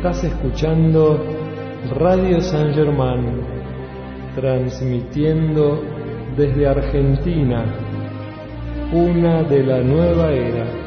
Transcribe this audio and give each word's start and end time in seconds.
Estás 0.00 0.24
escuchando 0.24 1.22
Radio 1.94 2.40
San 2.40 2.72
Germán, 2.72 3.42
transmitiendo 4.34 5.84
desde 6.38 6.66
Argentina, 6.66 7.66
una 8.94 9.42
de 9.42 9.62
la 9.62 9.82
nueva 9.82 10.32
era. 10.32 10.79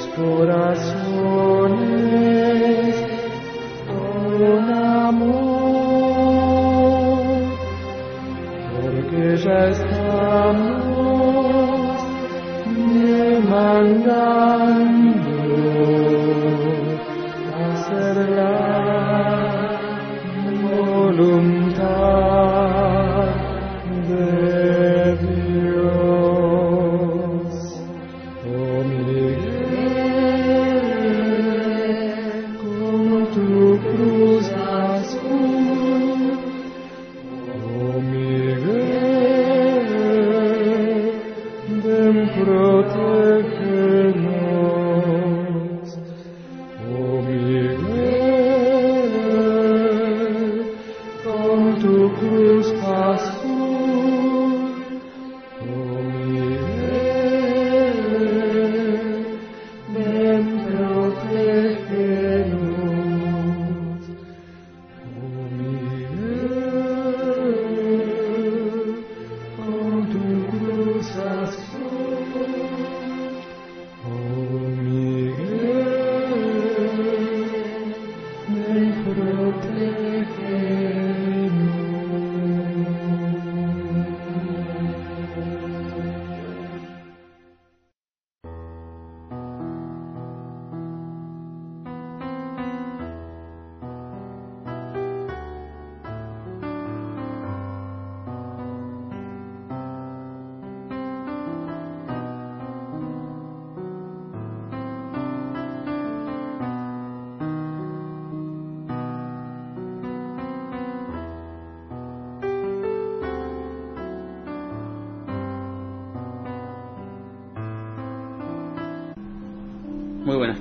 nossos 0.00 0.14
corações. 0.14 1.49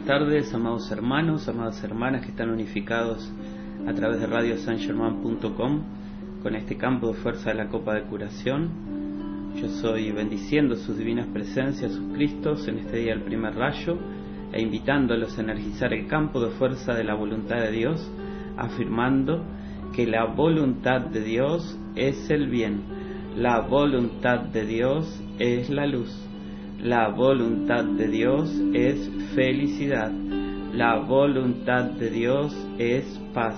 Tardes, 0.06 0.54
amados 0.54 0.90
hermanos, 0.90 1.50
amadas 1.50 1.84
hermanas 1.84 2.22
que 2.22 2.32
están 2.32 2.50
unificados 2.50 3.30
a 3.86 3.94
través 3.94 4.22
de 4.22 4.28
Radio 4.28 4.56
radiosangerman.com 4.56 5.82
con 6.42 6.56
este 6.56 6.78
campo 6.78 7.08
de 7.08 7.14
fuerza 7.16 7.50
de 7.50 7.56
la 7.56 7.68
Copa 7.68 7.94
de 7.94 8.04
Curación. 8.04 8.70
Yo 9.56 9.68
soy 9.68 10.12
bendiciendo 10.12 10.76
sus 10.78 10.98
divinas 10.98 11.28
presencias, 11.28 11.92
sus 11.92 12.14
Cristos, 12.14 12.70
en 12.70 12.80
este 12.80 12.98
día 13.00 13.14
del 13.14 13.24
primer 13.24 13.56
rayo, 13.56 13.98
e 14.54 14.62
invitándolos 14.62 15.38
a 15.38 15.42
energizar 15.42 15.94
el 15.94 16.08
campo 16.08 16.40
de 16.40 16.52
fuerza 16.52 16.94
de 16.94 17.04
la 17.04 17.16
voluntad 17.16 17.58
de 17.58 17.72
Dios, 17.72 18.10
afirmando 18.56 19.44
que 19.94 20.08
la 20.08 20.24
voluntad 20.24 21.02
de 21.02 21.22
Dios 21.22 21.78
es 21.96 22.30
el 22.30 22.48
bien, 22.48 22.82
la 23.36 23.60
voluntad 23.60 24.40
de 24.40 24.66
Dios 24.66 25.22
es 25.38 25.70
la 25.70 25.86
luz, 25.86 26.29
la 26.82 27.10
voluntad 27.10 27.84
de 27.84 28.08
Dios 28.08 28.50
es 28.74 29.10
felicidad. 29.36 30.12
La 30.74 31.00
voluntad 31.00 31.84
de 31.92 32.10
Dios 32.10 32.56
es 32.78 33.04
paz. 33.34 33.56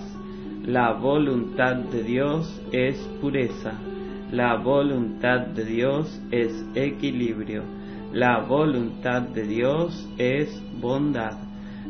La 0.66 0.94
voluntad 0.94 1.76
de 1.76 2.04
Dios 2.04 2.62
es 2.72 2.98
pureza. 3.22 3.74
La 4.32 4.56
voluntad 4.58 5.48
de 5.48 5.66
Dios 5.66 6.20
es 6.32 6.66
equilibrio. 6.74 7.64
La 8.12 8.40
voluntad 8.40 9.22
de 9.22 9.44
Dios 9.44 10.10
es 10.18 10.50
bondad. 10.82 11.38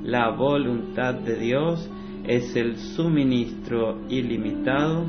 La 0.04 0.32
voluntad 0.32 1.14
de 1.14 1.38
Dios 1.38 1.90
es 2.26 2.56
el 2.58 2.76
suministro 2.78 4.02
ilimitado 4.10 5.06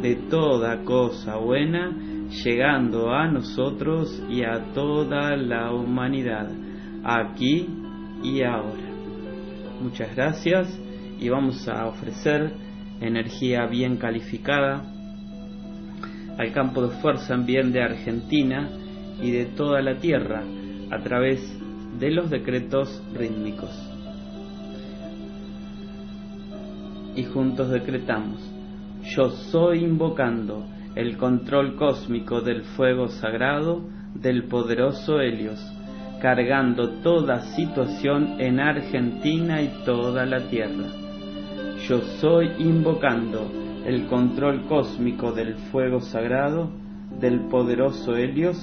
de 0.00 0.16
toda 0.30 0.84
cosa 0.84 1.36
buena, 1.36 1.94
llegando 2.30 3.12
a 3.12 3.28
nosotros 3.28 4.22
y 4.28 4.42
a 4.42 4.72
toda 4.74 5.36
la 5.36 5.72
humanidad, 5.72 6.48
aquí 7.04 7.68
y 8.22 8.42
ahora. 8.42 8.90
Muchas 9.80 10.14
gracias 10.14 10.80
y 11.18 11.28
vamos 11.28 11.68
a 11.68 11.86
ofrecer 11.86 12.52
energía 13.00 13.66
bien 13.66 13.96
calificada 13.96 14.82
al 16.38 16.52
campo 16.52 16.86
de 16.86 16.96
fuerza 17.00 17.34
en 17.34 17.46
bien 17.46 17.72
de 17.72 17.82
Argentina 17.82 18.68
y 19.22 19.30
de 19.30 19.46
toda 19.46 19.80
la 19.80 19.98
tierra 19.98 20.42
a 20.90 20.98
través 21.02 21.40
de 21.98 22.10
los 22.10 22.30
decretos 22.30 23.02
rítmicos. 23.14 23.70
Y 27.14 27.24
juntos 27.24 27.70
decretamos, 27.70 28.40
yo 29.14 29.30
soy 29.30 29.84
invocando 29.84 30.66
el 30.96 31.18
control 31.18 31.76
cósmico 31.76 32.40
del 32.40 32.62
fuego 32.62 33.08
sagrado 33.08 33.82
del 34.14 34.44
poderoso 34.44 35.20
Helios, 35.20 35.60
cargando 36.22 36.88
toda 37.02 37.42
situación 37.54 38.36
en 38.40 38.58
Argentina 38.60 39.60
y 39.60 39.68
toda 39.84 40.24
la 40.24 40.48
tierra. 40.48 40.86
Yo 41.86 42.00
soy 42.18 42.50
invocando 42.58 43.46
el 43.84 44.06
control 44.06 44.64
cósmico 44.68 45.32
del 45.32 45.54
fuego 45.70 46.00
sagrado 46.00 46.70
del 47.20 47.40
poderoso 47.48 48.16
Helios, 48.16 48.56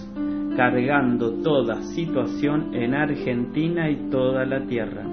cargando 0.57 1.35
toda 1.43 1.83
situación 1.93 2.73
en 2.73 2.95
Argentina 2.95 3.91
y 3.91 4.09
toda 4.09 4.43
la 4.45 4.65
tierra. 4.65 5.05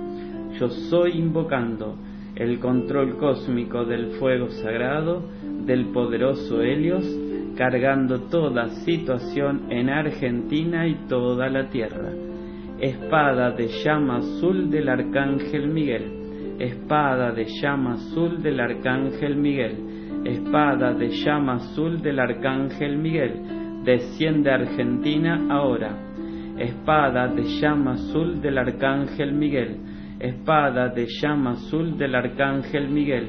Yo 0.59 0.69
soy 0.69 1.19
invocando 1.19 1.97
el 2.35 2.59
control 2.61 3.19
cósmico 3.19 3.85
del 3.85 4.13
fuego 4.13 4.49
sagrado 4.49 5.23
del 5.71 5.93
poderoso 5.93 6.63
Helios, 6.63 7.05
cargando 7.57 8.23
toda 8.23 8.67
situación 8.85 9.71
en 9.71 9.89
Argentina 9.89 10.89
y 10.89 10.97
toda 11.07 11.49
la 11.49 11.69
tierra. 11.69 12.11
Espada 12.81 13.53
de 13.53 13.69
llama 13.85 14.17
azul 14.17 14.69
del 14.69 14.89
Arcángel 14.89 15.69
Miguel, 15.69 16.57
espada 16.59 17.31
de 17.31 17.45
llama 17.45 17.93
azul 17.93 18.43
del 18.43 18.59
Arcángel 18.59 19.37
Miguel, 19.37 19.77
espada 20.25 20.93
de 20.93 21.09
llama 21.11 21.55
azul 21.55 22.03
del 22.03 22.19
Arcángel 22.19 22.99
Miguel, 22.99 23.35
desciende 23.85 24.51
Argentina 24.51 25.47
ahora. 25.51 25.97
Espada 26.59 27.29
de 27.29 27.45
llama 27.45 27.93
azul 27.93 28.41
del 28.41 28.59
Arcángel 28.59 29.33
Miguel, 29.35 29.77
espada 30.19 30.89
de 30.89 31.07
llama 31.07 31.53
azul 31.53 31.97
del 31.97 32.17
Arcángel 32.17 32.89
Miguel, 32.89 33.29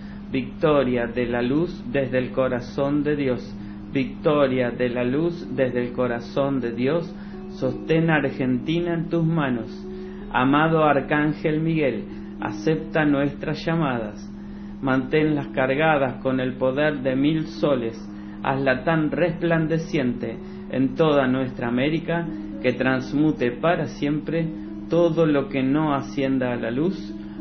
victoria 0.31 1.07
de 1.07 1.25
la 1.25 1.41
luz 1.41 1.83
desde 1.91 2.17
el 2.17 2.31
corazón 2.31 3.03
de 3.03 3.15
Dios, 3.15 3.55
victoria 3.91 4.71
de 4.71 4.89
la 4.89 5.03
luz 5.03 5.47
desde 5.55 5.85
el 5.85 5.93
corazón 5.93 6.61
de 6.61 6.71
Dios, 6.71 7.13
sostén 7.51 8.09
a 8.09 8.15
Argentina 8.15 8.93
en 8.93 9.09
tus 9.09 9.25
manos. 9.25 9.69
Amado 10.31 10.85
Arcángel 10.85 11.59
Miguel, 11.59 12.05
acepta 12.39 13.05
nuestras 13.05 13.63
llamadas, 13.65 14.17
manténlas 14.81 15.47
cargadas 15.49 16.21
con 16.21 16.39
el 16.39 16.53
poder 16.53 17.01
de 17.01 17.15
mil 17.15 17.47
soles, 17.47 17.97
hazla 18.41 18.83
tan 18.83 19.11
resplandeciente 19.11 20.37
en 20.71 20.95
toda 20.95 21.27
nuestra 21.27 21.67
América 21.67 22.25
que 22.61 22.73
transmute 22.73 23.51
para 23.51 23.87
siempre 23.87 24.47
todo 24.89 25.25
lo 25.25 25.49
que 25.49 25.61
no 25.61 25.93
ascienda 25.93 26.53
a 26.53 26.55
la 26.55 26.71
luz 26.71 27.13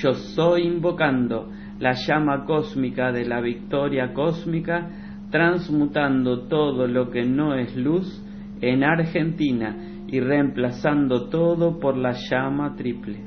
Yo 0.00 0.14
soy 0.14 0.62
invocando 0.62 1.50
la 1.80 1.92
llama 1.92 2.44
cósmica 2.44 3.10
de 3.10 3.24
la 3.24 3.40
victoria 3.40 4.12
cósmica, 4.12 4.88
transmutando 5.30 6.46
todo 6.46 6.86
lo 6.86 7.10
que 7.10 7.24
no 7.24 7.54
es 7.54 7.76
luz 7.76 8.24
en 8.60 8.84
Argentina 8.84 9.76
y 10.06 10.20
reemplazando 10.20 11.28
todo 11.28 11.80
por 11.80 11.96
la 11.96 12.12
llama 12.12 12.76
triple. 12.76 13.24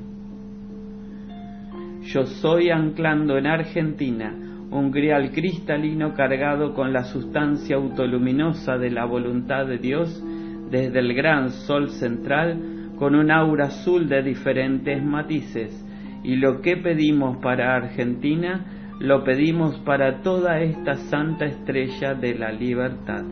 Yo 2.04 2.24
soy 2.24 2.70
anclando 2.70 3.36
en 3.36 3.46
Argentina 3.46 4.34
un 4.70 4.90
grial 4.90 5.30
cristalino 5.30 6.14
cargado 6.14 6.72
con 6.72 6.94
la 6.94 7.04
sustancia 7.04 7.76
autoluminosa 7.76 8.78
de 8.78 8.90
la 8.90 9.04
voluntad 9.04 9.66
de 9.66 9.76
Dios 9.76 10.24
desde 10.70 11.00
el 11.00 11.12
gran 11.12 11.50
sol 11.50 11.90
central 11.90 12.94
con 12.96 13.14
un 13.14 13.30
aura 13.30 13.66
azul 13.66 14.08
de 14.08 14.22
diferentes 14.22 15.04
matices 15.04 15.86
y 16.22 16.36
lo 16.36 16.60
que 16.60 16.76
pedimos 16.76 17.38
para 17.38 17.76
Argentina, 17.76 18.64
lo 19.00 19.24
pedimos 19.24 19.78
para 19.80 20.22
toda 20.22 20.60
esta 20.60 20.94
santa 20.94 21.46
estrella 21.46 22.14
de 22.14 22.34
la 22.34 22.52
libertad. 22.52 23.24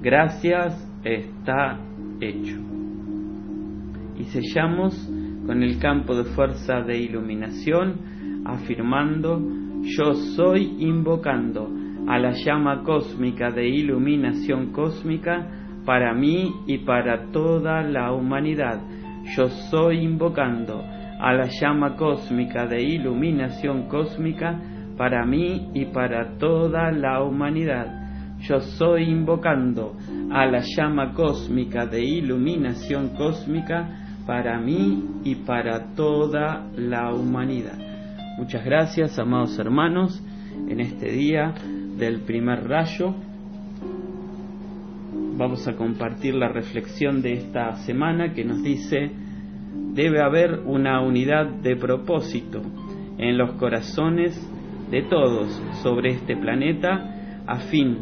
Gracias 0.00 0.88
está 1.04 1.78
hecho. 2.20 2.56
Y 4.16 4.24
sellamos 4.24 4.94
con 5.46 5.62
el 5.62 5.78
campo 5.78 6.14
de 6.14 6.24
fuerza 6.24 6.82
de 6.82 6.98
iluminación, 6.98 8.42
afirmando, 8.44 9.40
yo 9.82 10.14
soy 10.36 10.76
invocando 10.78 11.68
a 12.06 12.18
la 12.18 12.32
llama 12.32 12.82
cósmica 12.84 13.50
de 13.50 13.68
iluminación 13.68 14.72
cósmica 14.72 15.48
para 15.84 16.14
mí 16.14 16.52
y 16.66 16.78
para 16.78 17.30
toda 17.32 17.82
la 17.82 18.12
humanidad. 18.12 18.80
Yo 19.36 19.48
soy 19.48 19.98
invocando 19.98 20.82
a 21.20 21.32
la 21.34 21.48
llama 21.48 21.96
cósmica 21.96 22.66
de 22.66 22.82
iluminación 22.82 23.88
cósmica 23.88 24.58
para 24.96 25.24
mí 25.26 25.70
y 25.74 25.86
para 25.86 26.38
toda 26.38 26.90
la 26.92 27.22
humanidad. 27.22 28.38
Yo 28.40 28.60
soy 28.60 29.04
invocando 29.04 29.96
a 30.30 30.46
la 30.46 30.62
llama 30.76 31.12
cósmica 31.12 31.84
de 31.84 32.02
iluminación 32.02 33.10
cósmica 33.10 34.22
para 34.26 34.58
mí 34.58 35.04
y 35.22 35.34
para 35.34 35.94
toda 35.94 36.66
la 36.74 37.12
humanidad. 37.12 37.78
Muchas 38.38 38.64
gracias, 38.64 39.18
amados 39.18 39.58
hermanos, 39.58 40.22
en 40.68 40.80
este 40.80 41.12
día 41.12 41.52
del 41.98 42.20
primer 42.20 42.66
rayo. 42.66 43.14
Vamos 45.36 45.68
a 45.68 45.76
compartir 45.76 46.34
la 46.34 46.48
reflexión 46.48 47.20
de 47.20 47.34
esta 47.34 47.74
semana 47.76 48.32
que 48.32 48.44
nos 48.44 48.62
dice 48.62 49.10
debe 49.72 50.22
haber 50.22 50.60
una 50.64 51.00
unidad 51.00 51.46
de 51.46 51.76
propósito 51.76 52.62
en 53.18 53.36
los 53.36 53.52
corazones 53.52 54.34
de 54.90 55.02
todos 55.02 55.50
sobre 55.82 56.10
este 56.10 56.36
planeta 56.36 57.42
a 57.46 57.58
fin 57.58 57.98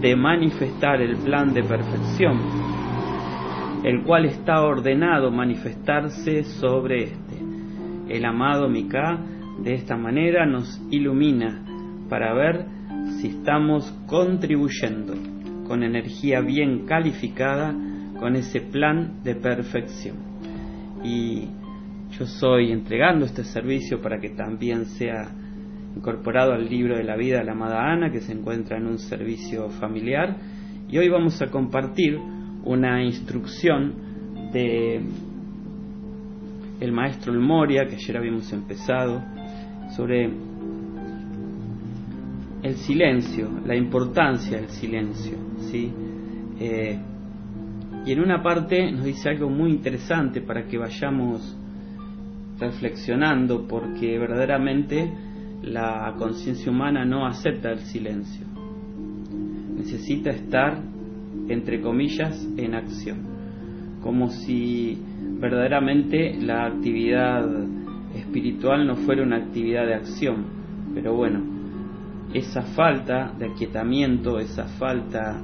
de 0.00 0.16
manifestar 0.16 1.00
el 1.00 1.16
plan 1.18 1.52
de 1.52 1.62
perfección, 1.62 2.38
el 3.84 4.02
cual 4.02 4.24
está 4.24 4.62
ordenado 4.62 5.30
manifestarse 5.30 6.44
sobre 6.44 7.04
este. 7.04 7.38
El 8.08 8.24
amado 8.24 8.68
Mika 8.68 9.18
de 9.62 9.74
esta 9.74 9.96
manera 9.96 10.46
nos 10.46 10.80
ilumina 10.90 11.64
para 12.08 12.34
ver 12.34 12.66
si 13.20 13.28
estamos 13.28 13.92
contribuyendo 14.06 15.14
con 15.66 15.82
energía 15.82 16.40
bien 16.40 16.86
calificada 16.86 17.74
con 18.18 18.36
ese 18.36 18.60
plan 18.60 19.22
de 19.22 19.34
perfección 19.34 20.31
y 21.04 21.48
yo 22.18 22.26
soy 22.26 22.72
entregando 22.72 23.24
este 23.24 23.44
servicio 23.44 24.00
para 24.00 24.18
que 24.18 24.30
también 24.30 24.86
sea 24.86 25.30
incorporado 25.96 26.52
al 26.52 26.68
libro 26.68 26.96
de 26.96 27.04
la 27.04 27.16
vida 27.16 27.38
de 27.38 27.44
la 27.44 27.52
amada 27.52 27.92
Ana 27.92 28.10
que 28.10 28.20
se 28.20 28.32
encuentra 28.32 28.78
en 28.78 28.86
un 28.86 28.98
servicio 28.98 29.68
familiar 29.70 30.36
y 30.88 30.98
hoy 30.98 31.08
vamos 31.08 31.40
a 31.42 31.50
compartir 31.50 32.18
una 32.64 33.02
instrucción 33.02 33.94
de 34.52 35.00
el 36.80 36.92
maestro 36.92 37.32
El 37.32 37.40
Moria 37.40 37.86
que 37.86 37.94
ayer 37.94 38.16
habíamos 38.16 38.52
empezado 38.52 39.22
sobre 39.96 40.30
el 42.62 42.76
silencio, 42.76 43.48
la 43.66 43.76
importancia 43.76 44.58
del 44.58 44.68
silencio, 44.68 45.36
¿sí? 45.70 45.92
Eh, 46.60 46.98
y 48.04 48.12
en 48.12 48.20
una 48.20 48.42
parte 48.42 48.90
nos 48.90 49.04
dice 49.04 49.30
algo 49.30 49.48
muy 49.48 49.70
interesante 49.70 50.40
para 50.40 50.66
que 50.66 50.76
vayamos 50.76 51.56
reflexionando, 52.58 53.66
porque 53.68 54.18
verdaderamente 54.18 55.10
la 55.62 56.14
conciencia 56.18 56.70
humana 56.70 57.04
no 57.04 57.26
acepta 57.26 57.70
el 57.70 57.80
silencio. 57.80 58.46
Necesita 59.76 60.30
estar, 60.30 60.80
entre 61.48 61.80
comillas, 61.80 62.48
en 62.56 62.74
acción, 62.74 63.18
como 64.02 64.30
si 64.30 64.98
verdaderamente 65.40 66.34
la 66.40 66.66
actividad 66.66 67.48
espiritual 68.14 68.86
no 68.86 68.96
fuera 68.96 69.22
una 69.22 69.36
actividad 69.36 69.86
de 69.86 69.94
acción. 69.94 70.44
Pero 70.94 71.14
bueno, 71.14 71.40
esa 72.34 72.62
falta 72.62 73.32
de 73.38 73.46
aquietamiento, 73.46 74.38
esa 74.38 74.64
falta 74.64 75.40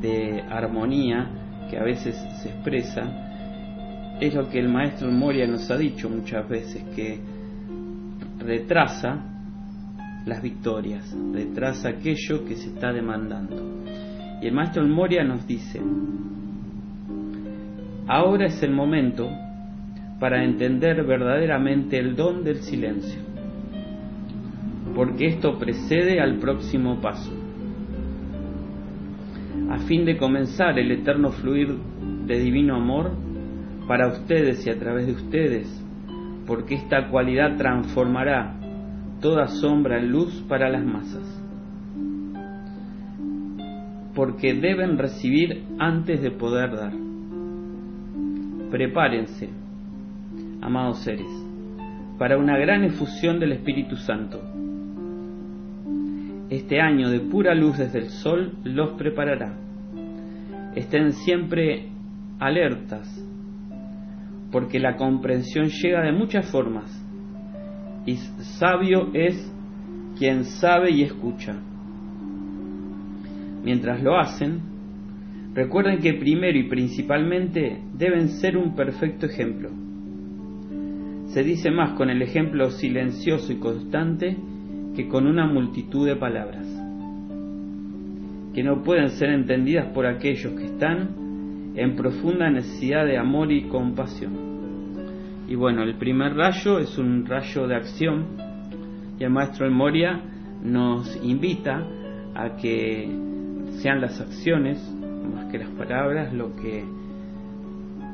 de 0.00 0.42
armonía, 0.42 1.37
que 1.68 1.78
a 1.78 1.82
veces 1.82 2.16
se 2.42 2.48
expresa, 2.48 4.16
es 4.20 4.34
lo 4.34 4.48
que 4.48 4.58
el 4.58 4.68
maestro 4.68 5.10
Moria 5.10 5.46
nos 5.46 5.70
ha 5.70 5.76
dicho 5.76 6.08
muchas 6.08 6.48
veces, 6.48 6.82
que 6.94 7.20
retrasa 8.38 9.20
las 10.26 10.42
victorias, 10.42 11.14
retrasa 11.32 11.90
aquello 11.90 12.44
que 12.44 12.56
se 12.56 12.68
está 12.68 12.92
demandando. 12.92 13.84
Y 14.42 14.46
el 14.46 14.52
maestro 14.52 14.86
Moria 14.86 15.24
nos 15.24 15.46
dice, 15.46 15.80
ahora 18.06 18.46
es 18.46 18.62
el 18.62 18.72
momento 18.72 19.30
para 20.18 20.44
entender 20.44 21.04
verdaderamente 21.04 21.98
el 21.98 22.16
don 22.16 22.42
del 22.42 22.62
silencio, 22.62 23.20
porque 24.94 25.26
esto 25.26 25.58
precede 25.58 26.20
al 26.20 26.38
próximo 26.38 27.00
paso 27.00 27.47
a 29.70 29.78
fin 29.78 30.04
de 30.04 30.16
comenzar 30.16 30.78
el 30.78 30.90
eterno 30.90 31.30
fluir 31.30 31.76
de 32.26 32.38
divino 32.38 32.76
amor 32.76 33.12
para 33.86 34.08
ustedes 34.08 34.66
y 34.66 34.70
a 34.70 34.78
través 34.78 35.06
de 35.06 35.12
ustedes, 35.12 35.84
porque 36.46 36.74
esta 36.74 37.08
cualidad 37.08 37.56
transformará 37.56 38.54
toda 39.20 39.46
sombra 39.48 39.98
en 39.98 40.10
luz 40.10 40.44
para 40.48 40.70
las 40.70 40.84
masas. 40.84 41.44
Porque 44.14 44.54
deben 44.54 44.98
recibir 44.98 45.64
antes 45.78 46.22
de 46.22 46.30
poder 46.30 46.74
dar. 46.74 46.92
Prepárense, 48.70 49.48
amados 50.60 50.98
seres, 51.00 51.28
para 52.18 52.36
una 52.36 52.58
gran 52.58 52.84
efusión 52.84 53.38
del 53.38 53.52
Espíritu 53.52 53.96
Santo 53.96 54.40
este 56.50 56.80
año 56.80 57.10
de 57.10 57.20
pura 57.20 57.54
luz 57.54 57.78
desde 57.78 57.98
el 57.98 58.08
sol 58.08 58.54
los 58.64 58.90
preparará. 58.92 59.54
Estén 60.74 61.12
siempre 61.12 61.88
alertas, 62.38 63.06
porque 64.50 64.78
la 64.78 64.96
comprensión 64.96 65.66
llega 65.68 66.02
de 66.02 66.12
muchas 66.12 66.50
formas, 66.50 66.90
y 68.06 68.16
sabio 68.16 69.10
es 69.12 69.52
quien 70.18 70.44
sabe 70.44 70.90
y 70.90 71.02
escucha. 71.02 71.54
Mientras 73.62 74.02
lo 74.02 74.18
hacen, 74.18 74.60
recuerden 75.54 75.98
que 75.98 76.14
primero 76.14 76.58
y 76.58 76.68
principalmente 76.68 77.82
deben 77.94 78.28
ser 78.28 78.56
un 78.56 78.74
perfecto 78.74 79.26
ejemplo. 79.26 79.70
Se 81.26 81.42
dice 81.42 81.70
más 81.70 81.92
con 81.92 82.08
el 82.08 82.22
ejemplo 82.22 82.70
silencioso 82.70 83.52
y 83.52 83.56
constante 83.56 84.36
que 84.98 85.06
con 85.06 85.28
una 85.28 85.46
multitud 85.46 86.08
de 86.08 86.16
palabras, 86.16 86.66
que 88.52 88.64
no 88.64 88.82
pueden 88.82 89.10
ser 89.10 89.30
entendidas 89.30 89.92
por 89.92 90.06
aquellos 90.06 90.54
que 90.54 90.64
están 90.64 91.70
en 91.76 91.94
profunda 91.94 92.50
necesidad 92.50 93.06
de 93.06 93.16
amor 93.16 93.52
y 93.52 93.68
compasión. 93.68 94.32
Y 95.46 95.54
bueno, 95.54 95.84
el 95.84 95.94
primer 95.98 96.34
rayo 96.34 96.80
es 96.80 96.98
un 96.98 97.24
rayo 97.26 97.68
de 97.68 97.76
acción 97.76 98.26
y 99.20 99.22
el 99.22 99.30
maestro 99.30 99.70
Moria 99.70 100.20
nos 100.64 101.16
invita 101.22 101.86
a 102.34 102.56
que 102.56 103.08
sean 103.80 104.00
las 104.00 104.20
acciones, 104.20 104.80
más 105.32 105.44
que 105.52 105.58
las 105.58 105.70
palabras, 105.70 106.34
lo 106.34 106.56
que 106.56 106.84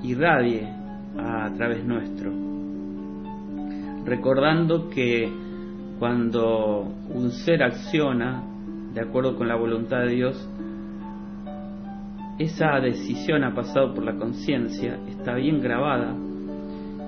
irradie 0.02 0.68
a 1.16 1.50
través 1.56 1.82
nuestro. 1.82 2.30
Recordando 4.04 4.90
que 4.90 5.43
cuando 6.04 6.82
un 7.14 7.30
ser 7.30 7.62
acciona 7.62 8.42
de 8.92 9.00
acuerdo 9.00 9.36
con 9.36 9.48
la 9.48 9.56
voluntad 9.56 10.00
de 10.00 10.10
Dios, 10.10 10.50
esa 12.38 12.78
decisión 12.78 13.42
ha 13.42 13.54
pasado 13.54 13.94
por 13.94 14.04
la 14.04 14.14
conciencia, 14.14 14.98
está 15.08 15.34
bien 15.36 15.62
grabada 15.62 16.14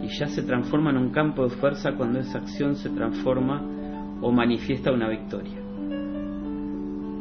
y 0.02 0.08
ya 0.18 0.28
se 0.28 0.42
transforma 0.44 0.92
en 0.92 0.96
un 0.96 1.10
campo 1.10 1.46
de 1.46 1.50
fuerza 1.56 1.92
cuando 1.92 2.20
esa 2.20 2.38
acción 2.38 2.74
se 2.76 2.88
transforma 2.88 3.60
o 4.22 4.32
manifiesta 4.32 4.92
una 4.92 5.10
victoria. 5.10 5.60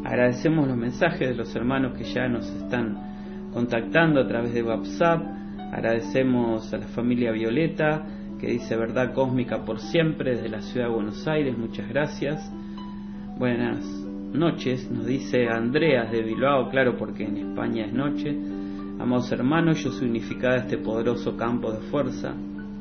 Agradecemos 0.06 0.70
los 0.70 0.78
mensajes 0.78 1.28
de 1.28 1.36
los 1.36 1.54
hermanos 1.58 1.98
que 1.98 2.06
ya 2.06 2.30
nos 2.30 2.50
están 2.52 3.50
contactando 3.52 4.22
a 4.22 4.28
través 4.30 4.54
de 4.54 4.64
WhatsApp, 4.64 5.22
agradecemos 5.74 6.74
a 6.74 6.78
la 6.78 6.88
familia 6.88 7.34
Violeta, 7.34 8.02
que 8.40 8.48
dice 8.48 8.76
verdad 8.76 9.14
cósmica 9.14 9.64
por 9.66 9.80
siempre 9.80 10.36
desde 10.36 10.50
la 10.50 10.62
ciudad 10.62 10.88
de 10.88 10.94
Buenos 10.94 11.28
Aires, 11.28 11.58
muchas 11.58 11.88
gracias. 11.88 12.52
Buenas 13.38 13.86
noches, 14.34 14.90
nos 14.92 15.06
dice 15.06 15.48
Andreas 15.48 16.12
de 16.12 16.22
Bilbao, 16.22 16.70
claro 16.70 16.98
porque 16.98 17.24
en 17.24 17.38
España 17.38 17.86
es 17.86 17.94
noche. 17.94 18.38
Amados 19.00 19.32
hermanos, 19.32 19.84
yo 19.84 19.92
soy 19.92 20.08
unificada 20.10 20.58
este 20.58 20.78
poderoso 20.78 21.36
campo 21.36 21.72
de 21.72 21.80
fuerza, 21.90 22.34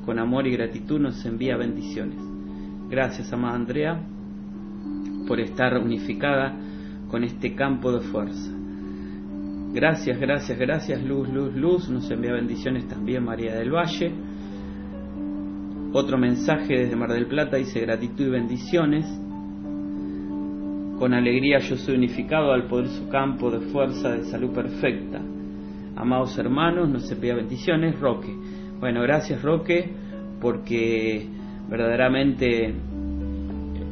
con 0.05 0.19
amor 0.19 0.47
y 0.47 0.53
gratitud 0.53 1.01
nos 1.01 1.25
envía 1.25 1.57
bendiciones. 1.57 2.19
Gracias, 2.89 3.33
amada 3.33 3.55
Andrea, 3.55 4.01
por 5.27 5.41
estar 5.41 5.79
unificada 5.79 6.57
con 7.09 7.25
este 7.25 7.55
campo 7.55 7.93
de 7.93 8.01
fuerza. 8.01 8.51
Gracias, 9.73 10.21
gracias, 10.21 10.57
gracias, 10.57 11.03
luz, 11.03 11.29
luz, 11.29 11.55
luz. 11.57 11.89
Nos 11.89 12.09
envía 12.11 12.33
bendiciones 12.33 12.87
también 12.87 13.25
María 13.25 13.57
del 13.57 13.75
Valle. 13.75 14.13
Otro 15.97 16.19
mensaje 16.19 16.77
desde 16.77 16.97
Mar 16.97 17.13
del 17.13 17.27
Plata 17.27 17.57
dice 17.57 17.79
gratitud 17.79 18.27
y 18.27 18.31
bendiciones. 18.31 19.07
Con 20.99 21.15
alegría 21.15 21.61
yo 21.61 21.77
soy 21.77 21.95
unificado 21.95 22.53
al 22.53 22.65
poder 22.65 22.89
su 22.89 23.09
campo 23.09 23.49
de 23.49 23.61
fuerza 23.71 24.11
de 24.11 24.25
salud 24.25 24.53
perfecta. 24.53 25.21
Amados 25.95 26.37
hermanos, 26.37 26.89
nos 26.89 27.09
envía 27.13 27.37
bendiciones. 27.37 27.97
Roque. 28.01 28.35
Bueno, 28.81 29.03
gracias 29.03 29.41
Roque, 29.41 29.89
porque 30.41 31.29
verdaderamente 31.71 32.75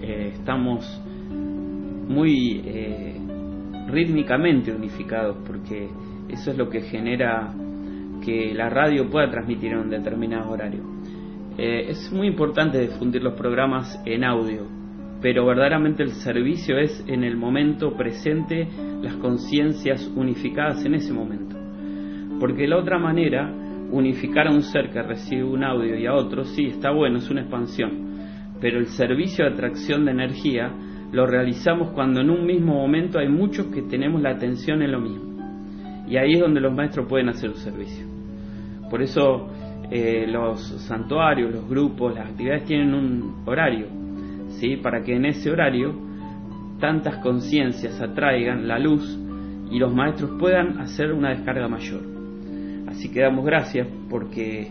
eh, 0.02 0.32
estamos 0.34 0.84
muy 2.08 2.62
eh, 2.64 3.16
rítmicamente 3.86 4.72
unificados, 4.72 5.36
porque 5.46 5.88
eso 6.28 6.50
es 6.50 6.58
lo 6.58 6.68
que 6.68 6.80
genera 6.80 7.54
que 8.24 8.52
la 8.54 8.68
radio 8.70 9.08
pueda 9.08 9.30
transmitir 9.30 9.70
en 9.70 9.78
un 9.78 9.90
determinado 9.90 10.50
horario. 10.50 11.01
Eh, 11.58 11.90
es 11.90 12.10
muy 12.12 12.28
importante 12.28 12.78
difundir 12.78 13.22
los 13.22 13.34
programas 13.34 14.00
en 14.06 14.24
audio, 14.24 14.66
pero 15.20 15.44
verdaderamente 15.44 16.02
el 16.02 16.10
servicio 16.10 16.78
es 16.78 17.04
en 17.06 17.24
el 17.24 17.36
momento 17.36 17.94
presente, 17.94 18.68
las 19.02 19.16
conciencias 19.16 20.10
unificadas 20.16 20.84
en 20.84 20.94
ese 20.94 21.12
momento. 21.12 21.56
Porque 22.40 22.66
la 22.66 22.78
otra 22.78 22.98
manera, 22.98 23.52
unificar 23.90 24.48
a 24.48 24.50
un 24.50 24.62
ser 24.62 24.90
que 24.90 25.02
recibe 25.02 25.44
un 25.44 25.62
audio 25.62 25.98
y 25.98 26.06
a 26.06 26.14
otro, 26.14 26.44
sí, 26.44 26.66
está 26.66 26.90
bueno, 26.90 27.18
es 27.18 27.30
una 27.30 27.42
expansión, 27.42 27.90
pero 28.60 28.78
el 28.78 28.86
servicio 28.86 29.44
de 29.44 29.52
atracción 29.52 30.06
de 30.06 30.12
energía 30.12 30.72
lo 31.12 31.26
realizamos 31.26 31.90
cuando 31.90 32.22
en 32.22 32.30
un 32.30 32.46
mismo 32.46 32.74
momento 32.74 33.18
hay 33.18 33.28
muchos 33.28 33.66
que 33.66 33.82
tenemos 33.82 34.22
la 34.22 34.30
atención 34.30 34.80
en 34.80 34.92
lo 34.92 35.00
mismo. 35.00 35.32
Y 36.08 36.16
ahí 36.16 36.32
es 36.32 36.40
donde 36.40 36.60
los 36.60 36.72
maestros 36.72 37.06
pueden 37.06 37.28
hacer 37.28 37.50
un 37.50 37.56
servicio. 37.56 38.06
Por 38.90 39.02
eso 39.02 39.50
eh, 39.94 40.26
los 40.26 40.58
santuarios, 40.88 41.52
los 41.52 41.68
grupos, 41.68 42.14
las 42.14 42.30
actividades 42.30 42.64
tienen 42.64 42.94
un 42.94 43.42
horario, 43.44 43.88
¿sí? 44.58 44.78
para 44.78 45.02
que 45.02 45.14
en 45.14 45.26
ese 45.26 45.50
horario 45.50 45.94
tantas 46.80 47.18
conciencias 47.18 48.00
atraigan 48.00 48.66
la 48.66 48.78
luz 48.78 49.18
y 49.70 49.78
los 49.78 49.94
maestros 49.94 50.30
puedan 50.40 50.78
hacer 50.80 51.12
una 51.12 51.28
descarga 51.34 51.68
mayor. 51.68 52.00
Así 52.88 53.10
que 53.10 53.20
damos 53.20 53.44
gracias 53.44 53.86
porque 54.08 54.66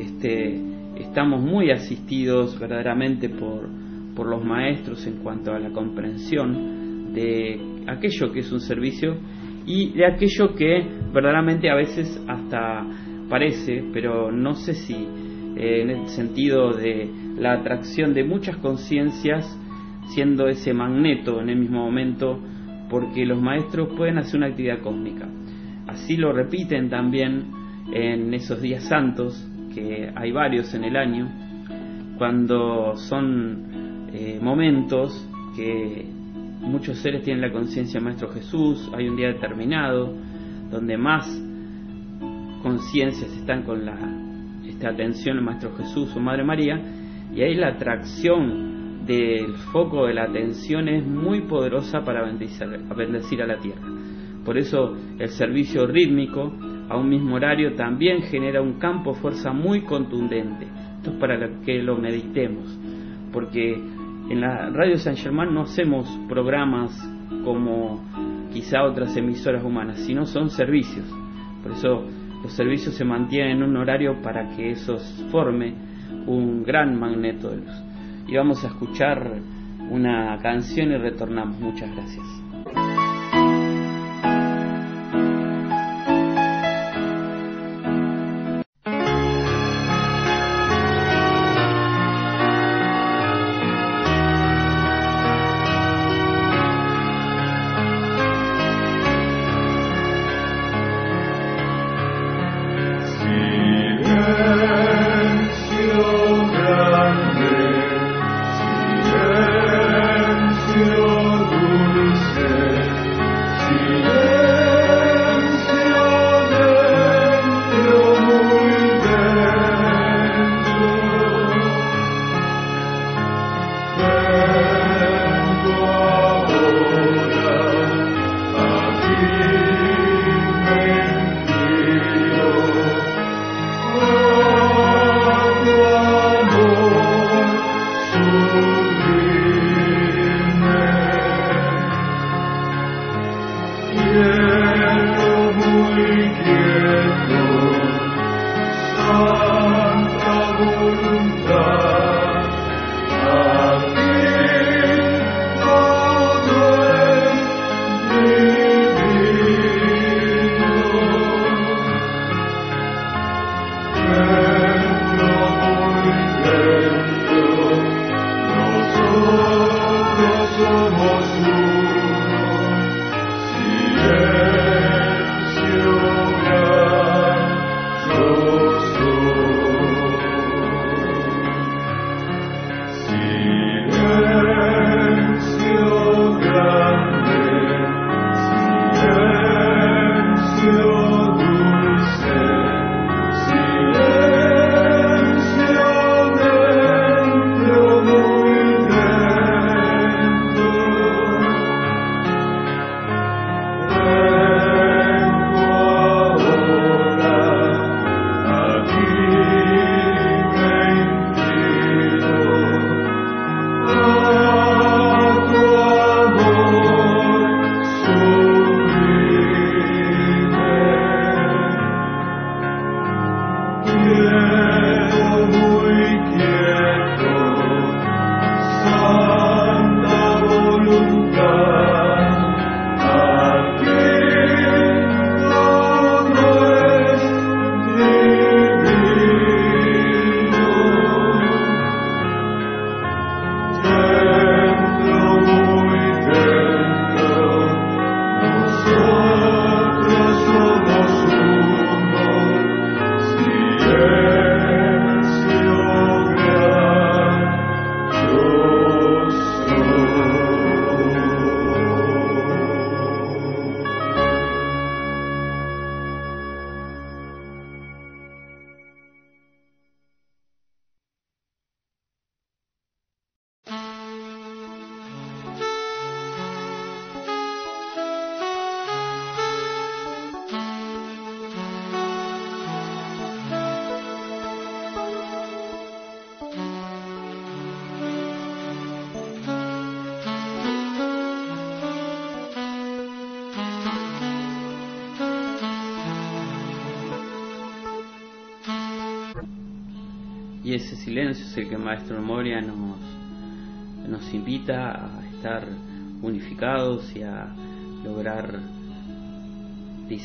este, 0.00 0.58
estamos 0.96 1.42
muy 1.42 1.70
asistidos 1.70 2.58
verdaderamente 2.58 3.28
por, 3.28 3.68
por 4.16 4.26
los 4.26 4.42
maestros 4.42 5.06
en 5.06 5.18
cuanto 5.18 5.52
a 5.52 5.58
la 5.58 5.68
comprensión 5.68 7.12
de 7.12 7.60
aquello 7.88 8.32
que 8.32 8.40
es 8.40 8.50
un 8.50 8.60
servicio 8.60 9.16
y 9.66 9.92
de 9.92 10.06
aquello 10.06 10.54
que 10.54 10.82
verdaderamente 11.12 11.68
a 11.68 11.74
veces 11.74 12.24
hasta 12.26 12.86
parece, 13.32 13.82
pero 13.94 14.30
no 14.30 14.52
sé 14.56 14.74
si 14.74 14.92
eh, 14.92 15.80
en 15.80 15.88
el 15.88 16.08
sentido 16.08 16.74
de 16.74 17.10
la 17.38 17.54
atracción 17.54 18.12
de 18.12 18.24
muchas 18.24 18.58
conciencias 18.58 19.58
siendo 20.08 20.48
ese 20.48 20.74
magneto 20.74 21.40
en 21.40 21.48
el 21.48 21.56
mismo 21.56 21.82
momento 21.82 22.38
porque 22.90 23.24
los 23.24 23.40
maestros 23.40 23.88
pueden 23.96 24.18
hacer 24.18 24.36
una 24.36 24.48
actividad 24.48 24.80
cósmica. 24.80 25.26
Así 25.86 26.18
lo 26.18 26.34
repiten 26.34 26.90
también 26.90 27.46
en 27.94 28.34
esos 28.34 28.60
días 28.60 28.84
santos, 28.84 29.48
que 29.74 30.12
hay 30.14 30.30
varios 30.30 30.74
en 30.74 30.84
el 30.84 30.94
año, 30.94 31.32
cuando 32.18 32.98
son 32.98 34.10
eh, 34.12 34.38
momentos 34.42 35.26
que 35.56 36.04
muchos 36.60 36.98
seres 36.98 37.22
tienen 37.22 37.40
la 37.40 37.50
conciencia 37.50 37.98
de 37.98 38.04
Maestro 38.04 38.28
Jesús, 38.28 38.90
hay 38.94 39.08
un 39.08 39.16
día 39.16 39.28
determinado 39.28 40.12
donde 40.70 40.98
más 40.98 41.26
conciencias 42.62 43.30
están 43.32 43.62
con 43.62 43.84
la 43.84 43.98
esta 44.66 44.90
atención 44.90 45.38
al 45.38 45.44
Maestro 45.44 45.74
Jesús 45.76 46.14
o 46.16 46.20
Madre 46.20 46.44
María, 46.44 46.80
y 47.34 47.42
ahí 47.42 47.54
la 47.54 47.68
atracción 47.68 49.04
del 49.06 49.54
foco 49.72 50.06
de 50.06 50.14
la 50.14 50.24
atención 50.24 50.88
es 50.88 51.04
muy 51.04 51.42
poderosa 51.42 52.00
para 52.04 52.24
bendecir, 52.24 53.42
a 53.42 53.46
la 53.46 53.58
tierra. 53.58 53.82
Por 54.44 54.58
eso 54.58 54.96
el 55.18 55.28
servicio 55.28 55.86
rítmico 55.86 56.52
a 56.88 56.96
un 56.96 57.08
mismo 57.08 57.36
horario 57.36 57.74
también 57.74 58.22
genera 58.22 58.60
un 58.60 58.74
campo 58.74 59.14
fuerza 59.14 59.52
muy 59.52 59.82
contundente. 59.82 60.66
Esto 60.96 61.10
es 61.10 61.16
para 61.16 61.38
que 61.64 61.82
lo 61.82 61.96
meditemos, 61.96 62.78
porque 63.32 63.74
en 63.74 64.40
la 64.40 64.70
radio 64.70 64.96
San 64.98 65.16
Germán 65.16 65.54
no 65.54 65.62
hacemos 65.62 66.08
programas 66.28 66.92
como 67.44 68.04
quizá 68.52 68.84
otras 68.84 69.16
emisoras 69.16 69.64
humanas, 69.64 69.98
sino 70.00 70.26
son 70.26 70.50
servicios. 70.50 71.06
Por 71.62 71.72
eso 71.72 72.04
los 72.42 72.52
servicios 72.52 72.94
se 72.94 73.04
mantienen 73.04 73.58
en 73.58 73.62
un 73.62 73.76
horario 73.76 74.20
para 74.22 74.48
que 74.56 74.70
eso 74.72 74.98
forme 75.30 75.74
un 76.26 76.62
gran 76.62 76.98
magneto 76.98 77.50
de 77.50 77.58
luz. 77.58 77.82
Y 78.26 78.36
vamos 78.36 78.64
a 78.64 78.68
escuchar 78.68 79.40
una 79.90 80.38
canción 80.42 80.92
y 80.92 80.96
retornamos. 80.96 81.58
Muchas 81.60 81.90
gracias. 81.94 82.51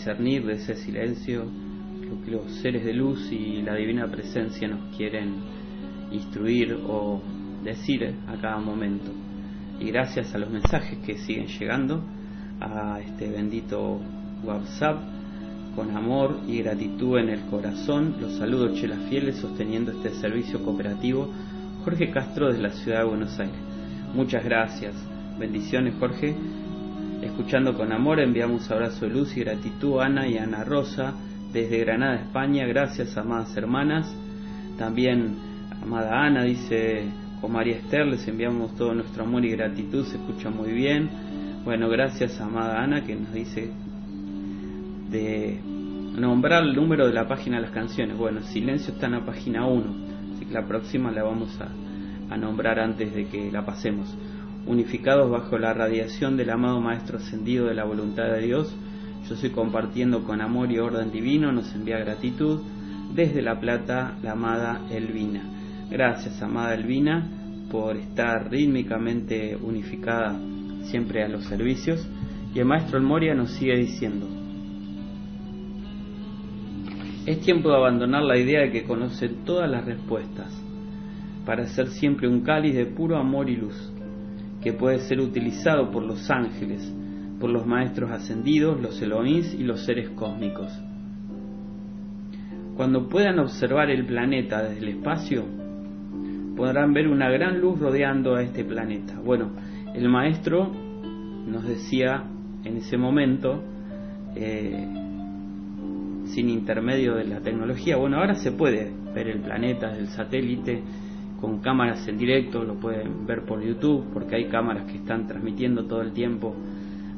Discernir 0.07 0.45
de 0.45 0.53
ese 0.53 0.75
silencio 0.75 1.43
lo 1.43 2.23
que 2.23 2.31
los 2.31 2.49
seres 2.61 2.85
de 2.85 2.93
luz 2.93 3.29
y 3.29 3.61
la 3.61 3.75
divina 3.75 4.07
presencia 4.07 4.65
nos 4.65 4.95
quieren 4.95 5.35
instruir 6.11 6.79
o 6.87 7.21
decir 7.61 8.15
a 8.25 8.37
cada 8.39 8.57
momento. 8.57 9.11
Y 9.81 9.91
gracias 9.91 10.33
a 10.33 10.37
los 10.37 10.49
mensajes 10.49 10.99
que 10.99 11.17
siguen 11.17 11.47
llegando 11.47 12.05
a 12.61 13.01
este 13.01 13.29
bendito 13.29 13.99
WhatsApp, 14.45 14.97
con 15.75 15.93
amor 15.95 16.39
y 16.47 16.59
gratitud 16.59 17.17
en 17.19 17.27
el 17.27 17.41
corazón, 17.49 18.15
los 18.21 18.37
saludo 18.37 18.73
Chela 18.75 18.95
Fieles 19.09 19.35
sosteniendo 19.35 19.91
este 19.91 20.11
servicio 20.11 20.63
cooperativo, 20.63 21.29
Jorge 21.83 22.11
Castro 22.11 22.53
de 22.53 22.59
la 22.59 22.69
ciudad 22.69 22.99
de 22.99 23.09
Buenos 23.09 23.37
Aires. 23.37 23.59
Muchas 24.15 24.45
gracias, 24.45 24.95
bendiciones 25.37 25.95
Jorge. 25.99 26.33
Escuchando 27.27 27.73
con 27.75 27.91
amor, 27.91 28.21
enviamos 28.21 28.71
abrazo 28.71 29.05
de 29.05 29.11
luz 29.11 29.35
y 29.35 29.41
gratitud 29.41 29.99
a 29.99 30.05
Ana 30.05 30.27
y 30.27 30.37
Ana 30.37 30.63
Rosa 30.63 31.13
desde 31.51 31.79
Granada, 31.79 32.15
España. 32.15 32.65
Gracias, 32.65 33.17
amadas 33.17 33.55
hermanas. 33.57 34.11
También, 34.77 35.35
amada 35.83 36.25
Ana, 36.25 36.43
dice 36.43 37.03
con 37.41 37.51
María 37.51 37.75
Esther, 37.75 38.07
les 38.07 38.25
enviamos 38.29 38.75
todo 38.75 38.93
nuestro 38.93 39.25
amor 39.25 39.43
y 39.43 39.51
gratitud, 39.51 40.05
se 40.05 40.15
escucha 40.15 40.49
muy 40.49 40.71
bien. 40.71 41.09
Bueno, 41.65 41.89
gracias, 41.89 42.39
amada 42.39 42.81
Ana, 42.81 43.03
que 43.03 43.15
nos 43.15 43.33
dice 43.33 43.69
de 45.11 45.59
nombrar 46.17 46.63
el 46.63 46.75
número 46.75 47.07
de 47.07 47.13
la 47.13 47.27
página 47.27 47.57
de 47.57 47.63
las 47.63 47.71
canciones. 47.71 48.17
Bueno, 48.17 48.41
Silencio 48.41 48.93
está 48.93 49.07
en 49.07 49.11
la 49.11 49.25
página 49.25 49.67
1, 49.67 49.83
así 50.33 50.45
que 50.45 50.53
la 50.53 50.65
próxima 50.65 51.11
la 51.11 51.23
vamos 51.23 51.59
a, 51.59 52.33
a 52.33 52.37
nombrar 52.37 52.79
antes 52.79 53.13
de 53.13 53.27
que 53.27 53.51
la 53.51 53.65
pasemos. 53.65 54.17
Unificados 54.67 55.31
bajo 55.31 55.57
la 55.57 55.73
radiación 55.73 56.35
del 56.37 56.49
amado 56.49 56.81
Maestro 56.81 57.17
Ascendido 57.17 57.67
de 57.67 57.73
la 57.73 57.85
voluntad 57.85 58.25
de 58.25 58.41
Dios, 58.41 58.75
yo 59.27 59.35
estoy 59.35 59.49
compartiendo 59.49 60.23
con 60.23 60.41
amor 60.41 60.71
y 60.71 60.79
orden 60.79 61.11
divino, 61.11 61.51
nos 61.51 61.73
envía 61.73 61.97
gratitud 61.99 62.61
desde 63.13 63.41
La 63.41 63.59
Plata 63.59 64.17
la 64.21 64.33
amada 64.33 64.81
Elvina. 64.91 65.41
Gracias, 65.89 66.41
amada 66.41 66.73
Elvina, 66.73 67.27
por 67.71 67.95
estar 67.95 68.49
rítmicamente 68.49 69.57
unificada 69.61 70.37
siempre 70.83 71.23
a 71.23 71.27
los 71.27 71.45
servicios. 71.45 72.05
Y 72.53 72.59
el 72.59 72.65
maestro 72.65 72.97
El 72.97 73.03
Moria 73.03 73.33
nos 73.35 73.51
sigue 73.51 73.77
diciendo, 73.77 74.27
es 77.25 77.41
tiempo 77.41 77.69
de 77.69 77.75
abandonar 77.75 78.23
la 78.23 78.37
idea 78.37 78.61
de 78.61 78.71
que 78.71 78.83
conoce 78.85 79.27
todas 79.27 79.69
las 79.69 79.85
respuestas, 79.85 80.53
para 81.45 81.65
ser 81.67 81.89
siempre 81.89 82.27
un 82.27 82.41
cáliz 82.41 82.73
de 82.73 82.85
puro 82.85 83.17
amor 83.17 83.49
y 83.49 83.57
luz, 83.57 83.93
que 84.61 84.73
puede 84.73 84.99
ser 84.99 85.19
utilizado 85.19 85.91
por 85.91 86.03
los 86.03 86.29
ángeles, 86.29 86.93
por 87.39 87.49
los 87.49 87.65
maestros 87.65 88.11
ascendidos, 88.11 88.81
los 88.81 89.01
Elohís 89.01 89.53
y 89.53 89.63
los 89.63 89.85
seres 89.85 90.09
cósmicos. 90.11 90.71
Cuando 92.75 93.09
puedan 93.09 93.39
observar 93.39 93.89
el 93.89 94.05
planeta 94.05 94.61
desde 94.61 94.79
el 94.79 94.87
espacio, 94.89 95.45
podrán 96.55 96.93
ver 96.93 97.07
una 97.07 97.29
gran 97.29 97.59
luz 97.59 97.79
rodeando 97.79 98.35
a 98.35 98.43
este 98.43 98.63
planeta. 98.63 99.19
Bueno, 99.23 99.51
el 99.93 100.09
maestro 100.09 100.71
nos 101.47 101.67
decía 101.67 102.23
en 102.63 102.77
ese 102.77 102.97
momento, 102.97 103.63
eh, 104.35 104.85
sin 106.25 106.49
intermedio 106.49 107.15
de 107.15 107.25
la 107.25 107.39
tecnología. 107.39 107.97
Bueno, 107.97 108.17
ahora 108.17 108.35
se 108.35 108.51
puede 108.51 108.91
ver 109.13 109.27
el 109.27 109.39
planeta 109.39 109.87
desde 109.89 110.01
el 110.01 110.07
satélite 110.09 110.83
con 111.39 111.59
cámaras 111.59 112.07
en 112.07 112.17
directo, 112.17 112.63
lo 112.63 112.75
pueden 112.75 113.25
ver 113.25 113.43
por 113.43 113.63
YouTube, 113.63 114.05
porque 114.13 114.35
hay 114.35 114.45
cámaras 114.45 114.91
que 114.91 114.97
están 114.97 115.27
transmitiendo 115.27 115.85
todo 115.85 116.01
el 116.01 116.13
tiempo 116.13 116.55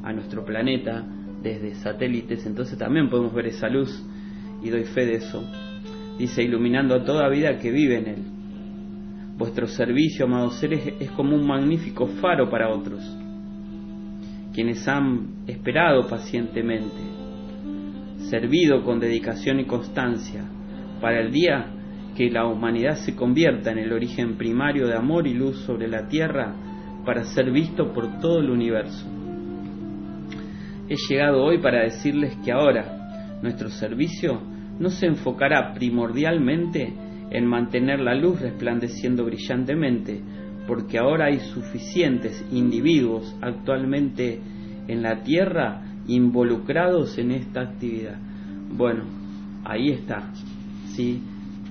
a 0.02 0.12
nuestro 0.12 0.44
planeta 0.44 1.04
desde 1.42 1.74
satélites, 1.76 2.44
entonces 2.46 2.78
también 2.78 3.08
podemos 3.08 3.32
ver 3.32 3.46
esa 3.46 3.68
luz 3.68 4.04
y 4.62 4.68
doy 4.68 4.84
fe 4.84 5.06
de 5.06 5.14
eso. 5.14 5.42
Dice, 6.18 6.42
iluminando 6.42 6.94
a 6.94 7.04
toda 7.04 7.28
vida 7.28 7.58
que 7.58 7.70
vive 7.70 7.98
en 7.98 8.06
él. 8.06 8.22
Vuestro 9.38 9.66
servicio, 9.66 10.26
amados 10.26 10.58
seres, 10.58 10.94
es 11.00 11.10
como 11.12 11.34
un 11.34 11.46
magnífico 11.46 12.06
faro 12.20 12.50
para 12.50 12.68
otros, 12.68 13.00
quienes 14.52 14.86
han 14.86 15.44
esperado 15.46 16.06
pacientemente 16.08 17.20
servido 18.30 18.84
con 18.84 19.00
dedicación 19.00 19.58
y 19.58 19.64
constancia, 19.64 20.44
para 21.00 21.20
el 21.20 21.32
día 21.32 21.66
que 22.16 22.30
la 22.30 22.46
humanidad 22.46 22.96
se 22.96 23.14
convierta 23.14 23.70
en 23.72 23.78
el 23.78 23.92
origen 23.92 24.36
primario 24.36 24.86
de 24.86 24.96
amor 24.96 25.26
y 25.26 25.34
luz 25.34 25.58
sobre 25.60 25.88
la 25.88 26.08
tierra 26.08 26.54
para 27.04 27.24
ser 27.24 27.50
visto 27.50 27.92
por 27.92 28.20
todo 28.20 28.40
el 28.40 28.50
universo. 28.50 29.06
He 30.88 30.96
llegado 31.08 31.44
hoy 31.44 31.58
para 31.58 31.84
decirles 31.84 32.36
que 32.44 32.52
ahora 32.52 33.38
nuestro 33.42 33.68
servicio 33.70 34.40
no 34.78 34.88
se 34.90 35.06
enfocará 35.06 35.72
primordialmente 35.72 36.92
en 37.30 37.46
mantener 37.46 38.00
la 38.00 38.14
luz 38.14 38.40
resplandeciendo 38.40 39.24
brillantemente, 39.24 40.20
porque 40.66 40.98
ahora 40.98 41.26
hay 41.26 41.38
suficientes 41.40 42.44
individuos 42.50 43.36
actualmente 43.40 44.40
en 44.88 45.02
la 45.02 45.22
Tierra 45.22 45.82
involucrados 46.06 47.18
en 47.18 47.30
esta 47.30 47.60
actividad. 47.60 48.16
Bueno, 48.70 49.04
ahí 49.64 49.90
está. 49.90 50.32
¿sí? 50.94 51.22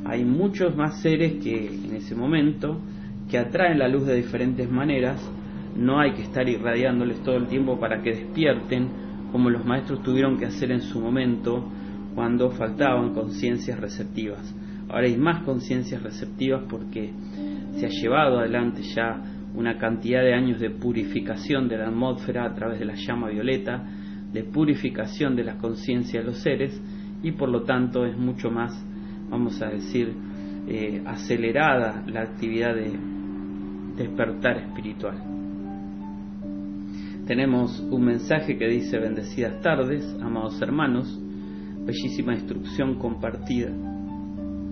Hay 0.06 0.24
muchos 0.26 0.76
más 0.76 1.02
seres 1.02 1.44
que 1.44 1.68
en 1.68 1.96
ese 1.96 2.16
momento 2.16 2.80
que 3.30 3.38
atraen 3.38 3.80
la 3.80 3.88
luz 3.88 4.06
de 4.06 4.16
diferentes 4.16 4.70
maneras. 4.70 5.22
No 5.76 6.00
hay 6.00 6.14
que 6.14 6.24
estar 6.24 6.48
irradiándoles 6.50 7.22
todo 7.24 7.38
el 7.38 7.48
tiempo 7.48 7.80
para 7.80 8.02
que 8.02 8.12
despierten, 8.12 8.90
como 9.32 9.50
los 9.50 9.66
maestros 9.66 10.02
tuvieron 10.02 10.38
que 10.38 10.46
hacer 10.46 10.72
en 10.72 10.82
su 10.82 11.00
momento 11.00 11.70
cuando 12.16 12.50
faltaban 12.52 13.14
conciencias 13.14 13.80
receptivas. 13.80 14.54
Ahora 14.90 15.06
hay 15.06 15.18
más 15.18 15.44
conciencias 15.44 16.02
receptivas 16.02 16.64
porque 16.68 17.12
se 17.78 17.86
ha 17.86 17.90
llevado 17.90 18.40
adelante 18.40 18.82
ya 18.82 19.22
una 19.56 19.78
cantidad 19.78 20.22
de 20.22 20.34
años 20.34 20.60
de 20.60 20.70
purificación 20.72 21.68
de 21.68 21.78
la 21.78 21.88
atmósfera 21.88 22.46
a 22.46 22.54
través 22.56 22.80
de 22.80 22.86
la 22.86 22.96
llama 22.96 23.30
violeta, 23.30 23.84
de 24.34 24.44
purificación 24.44 25.36
de 25.36 25.44
la 25.44 25.58
conciencia 25.58 26.20
de 26.22 26.26
los 26.26 26.38
seres 26.38 26.82
y 27.22 27.32
por 27.32 27.50
lo 27.50 27.64
tanto 27.64 28.06
es 28.06 28.18
mucho 28.18 28.50
más, 28.50 28.74
vamos 29.30 29.62
a 29.62 29.70
decir, 29.70 30.14
eh, 30.68 31.02
acelerada 31.06 32.04
la 32.08 32.22
actividad 32.22 32.76
de 32.76 32.92
despertar 33.96 34.58
espiritual. 34.58 35.18
Tenemos 37.26 37.80
un 37.80 38.04
mensaje 38.04 38.58
que 38.58 38.68
dice 38.68 38.98
bendecidas 38.98 39.62
tardes, 39.62 40.04
amados 40.22 40.62
hermanos, 40.62 41.20
bellísima 41.86 42.34
instrucción 42.34 42.96
compartida. 42.96 43.70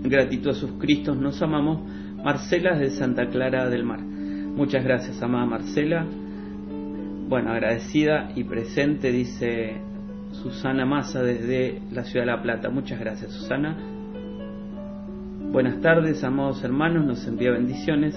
Gratitud 0.03 0.49
a 0.49 0.53
sus 0.53 0.71
Cristos, 0.73 1.17
nos 1.17 1.41
amamos. 1.41 1.81
Marcela 2.23 2.77
de 2.77 2.89
Santa 2.89 3.27
Clara 3.27 3.69
del 3.69 3.83
Mar. 3.83 4.01
Muchas 4.01 4.83
gracias, 4.83 5.21
amada 5.21 5.45
Marcela 5.45 6.07
bueno, 7.27 7.51
agradecida 7.51 8.31
y 8.35 8.43
presente, 8.45 9.11
dice 9.11 9.81
Susana 10.31 10.85
Massa 10.85 11.21
desde 11.21 11.81
la 11.91 12.03
ciudad 12.03 12.25
de 12.25 12.31
La 12.31 12.41
Plata. 12.41 12.69
Muchas 12.69 12.99
gracias, 12.99 13.31
Susana. 13.31 13.96
Buenas 15.57 15.81
tardes, 15.81 16.23
amados 16.23 16.63
hermanos, 16.63 17.03
nos 17.03 17.27
envía 17.27 17.49
bendiciones. 17.49 18.13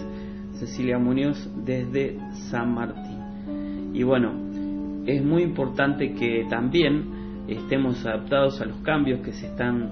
Cecilia 0.59 0.99
Muñoz 0.99 1.51
desde 1.65 2.19
San 2.51 2.75
Martín. 2.75 3.93
Y 3.95 4.03
bueno, 4.03 4.35
es 5.07 5.25
muy 5.25 5.45
importante 5.45 6.13
que 6.13 6.45
también 6.51 7.47
estemos 7.49 8.05
adaptados 8.05 8.61
a 8.61 8.67
los 8.67 8.77
cambios 8.83 9.21
que 9.21 9.33
se 9.33 9.47
están 9.47 9.91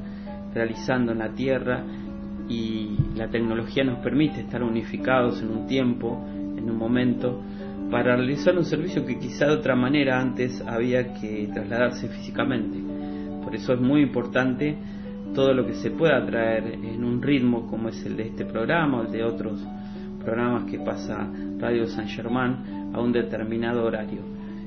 realizando 0.53 1.13
en 1.13 1.21
la 1.21 1.31
Tierra 1.31 1.83
y 2.51 2.99
la 3.17 3.29
tecnología 3.29 3.83
nos 3.83 4.01
permite 4.01 4.41
estar 4.41 4.63
unificados 4.63 5.41
en 5.41 5.49
un 5.49 5.67
tiempo, 5.67 6.23
en 6.55 6.69
un 6.69 6.77
momento 6.77 7.41
para 7.91 8.15
realizar 8.15 8.59
un 8.59 8.67
servicio 8.67 9.07
que 9.07 9.19
quizá 9.19 9.47
de 9.47 9.55
otra 9.55 9.75
manera 9.75 10.21
antes 10.21 10.63
había 10.67 11.15
que 11.15 11.49
trasladarse 11.55 12.09
físicamente. 12.09 12.79
Por 13.43 13.55
eso 13.55 13.73
es 13.73 13.81
muy 13.81 14.03
importante 14.03 14.77
todo 15.35 15.53
lo 15.55 15.67
que 15.67 15.75
se 15.75 15.91
pueda 15.91 16.25
traer 16.25 16.75
en 16.75 17.05
un 17.05 17.23
ritmo 17.23 17.67
como 17.67 17.89
es 17.89 18.05
el 18.05 18.17
de 18.17 18.29
este 18.29 18.45
programa 18.45 19.01
o 19.01 19.03
el 19.03 19.13
de 19.13 19.25
otros 19.25 19.61
programas 20.25 20.65
que 20.65 20.79
pasa 20.79 21.29
Radio 21.59 21.87
San 21.87 22.09
Germán 22.09 22.93
a 22.93 23.01
un 23.01 23.13
determinado 23.13 23.85
horario. 23.85 24.21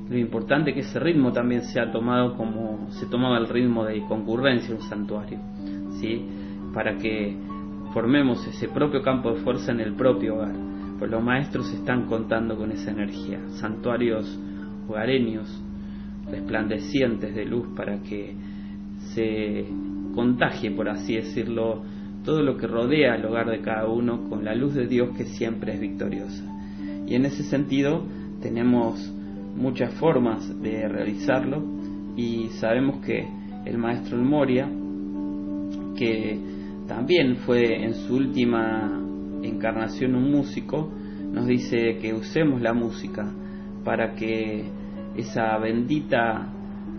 Lo 0.08 0.18
importante 0.18 0.70
es 0.70 0.74
que 0.74 0.80
ese 0.82 0.98
ritmo 0.98 1.32
también 1.32 1.62
sea 1.62 1.90
tomado 1.90 2.36
como 2.36 2.90
se 2.90 3.06
tomaba 3.06 3.38
el 3.38 3.48
ritmo 3.48 3.84
de 3.84 4.02
concurrencia 4.02 4.70
en 4.70 4.80
un 4.80 4.88
santuario, 4.88 5.38
¿sí? 6.00 6.26
para 6.74 6.96
que 6.96 7.36
formemos 7.92 8.46
ese 8.46 8.68
propio 8.68 9.02
campo 9.02 9.32
de 9.32 9.40
fuerza 9.40 9.72
en 9.72 9.80
el 9.80 9.94
propio 9.94 10.34
hogar 10.36 10.72
pues 11.02 11.10
los 11.10 11.24
maestros 11.24 11.68
están 11.72 12.06
contando 12.06 12.56
con 12.56 12.70
esa 12.70 12.92
energía, 12.92 13.40
santuarios 13.54 14.38
hogareños, 14.88 15.48
resplandecientes 16.30 17.34
de 17.34 17.44
luz 17.44 17.66
para 17.74 18.00
que 18.02 18.36
se 19.12 19.66
contagie, 20.14 20.70
por 20.70 20.88
así 20.88 21.16
decirlo, 21.16 21.82
todo 22.24 22.42
lo 22.42 22.56
que 22.56 22.66
rodea 22.66 23.16
el 23.16 23.24
hogar 23.26 23.50
de 23.50 23.60
cada 23.60 23.88
uno 23.88 24.28
con 24.28 24.44
la 24.44 24.54
luz 24.54 24.74
de 24.74 24.86
Dios 24.86 25.16
que 25.16 25.24
siempre 25.24 25.74
es 25.74 25.80
victoriosa. 25.80 26.44
Y 27.06 27.14
en 27.14 27.24
ese 27.24 27.42
sentido 27.42 28.04
tenemos 28.40 29.12
muchas 29.56 29.92
formas 29.94 30.60
de 30.62 30.88
realizarlo 30.88 31.62
y 32.16 32.48
sabemos 32.60 33.04
que 33.04 33.26
el 33.64 33.78
maestro 33.78 34.16
El 34.16 34.24
Moria, 34.24 34.68
que 35.96 36.38
también 36.86 37.36
fue 37.36 37.84
en 37.84 37.94
su 37.94 38.16
última 38.16 39.00
encarnación 39.42 40.14
un 40.14 40.30
músico, 40.30 40.90
nos 41.32 41.46
dice 41.46 41.98
que 42.00 42.12
usemos 42.12 42.60
la 42.60 42.72
música 42.72 43.32
para 43.84 44.14
que 44.14 44.64
esa 45.16 45.56
bendita 45.58 46.48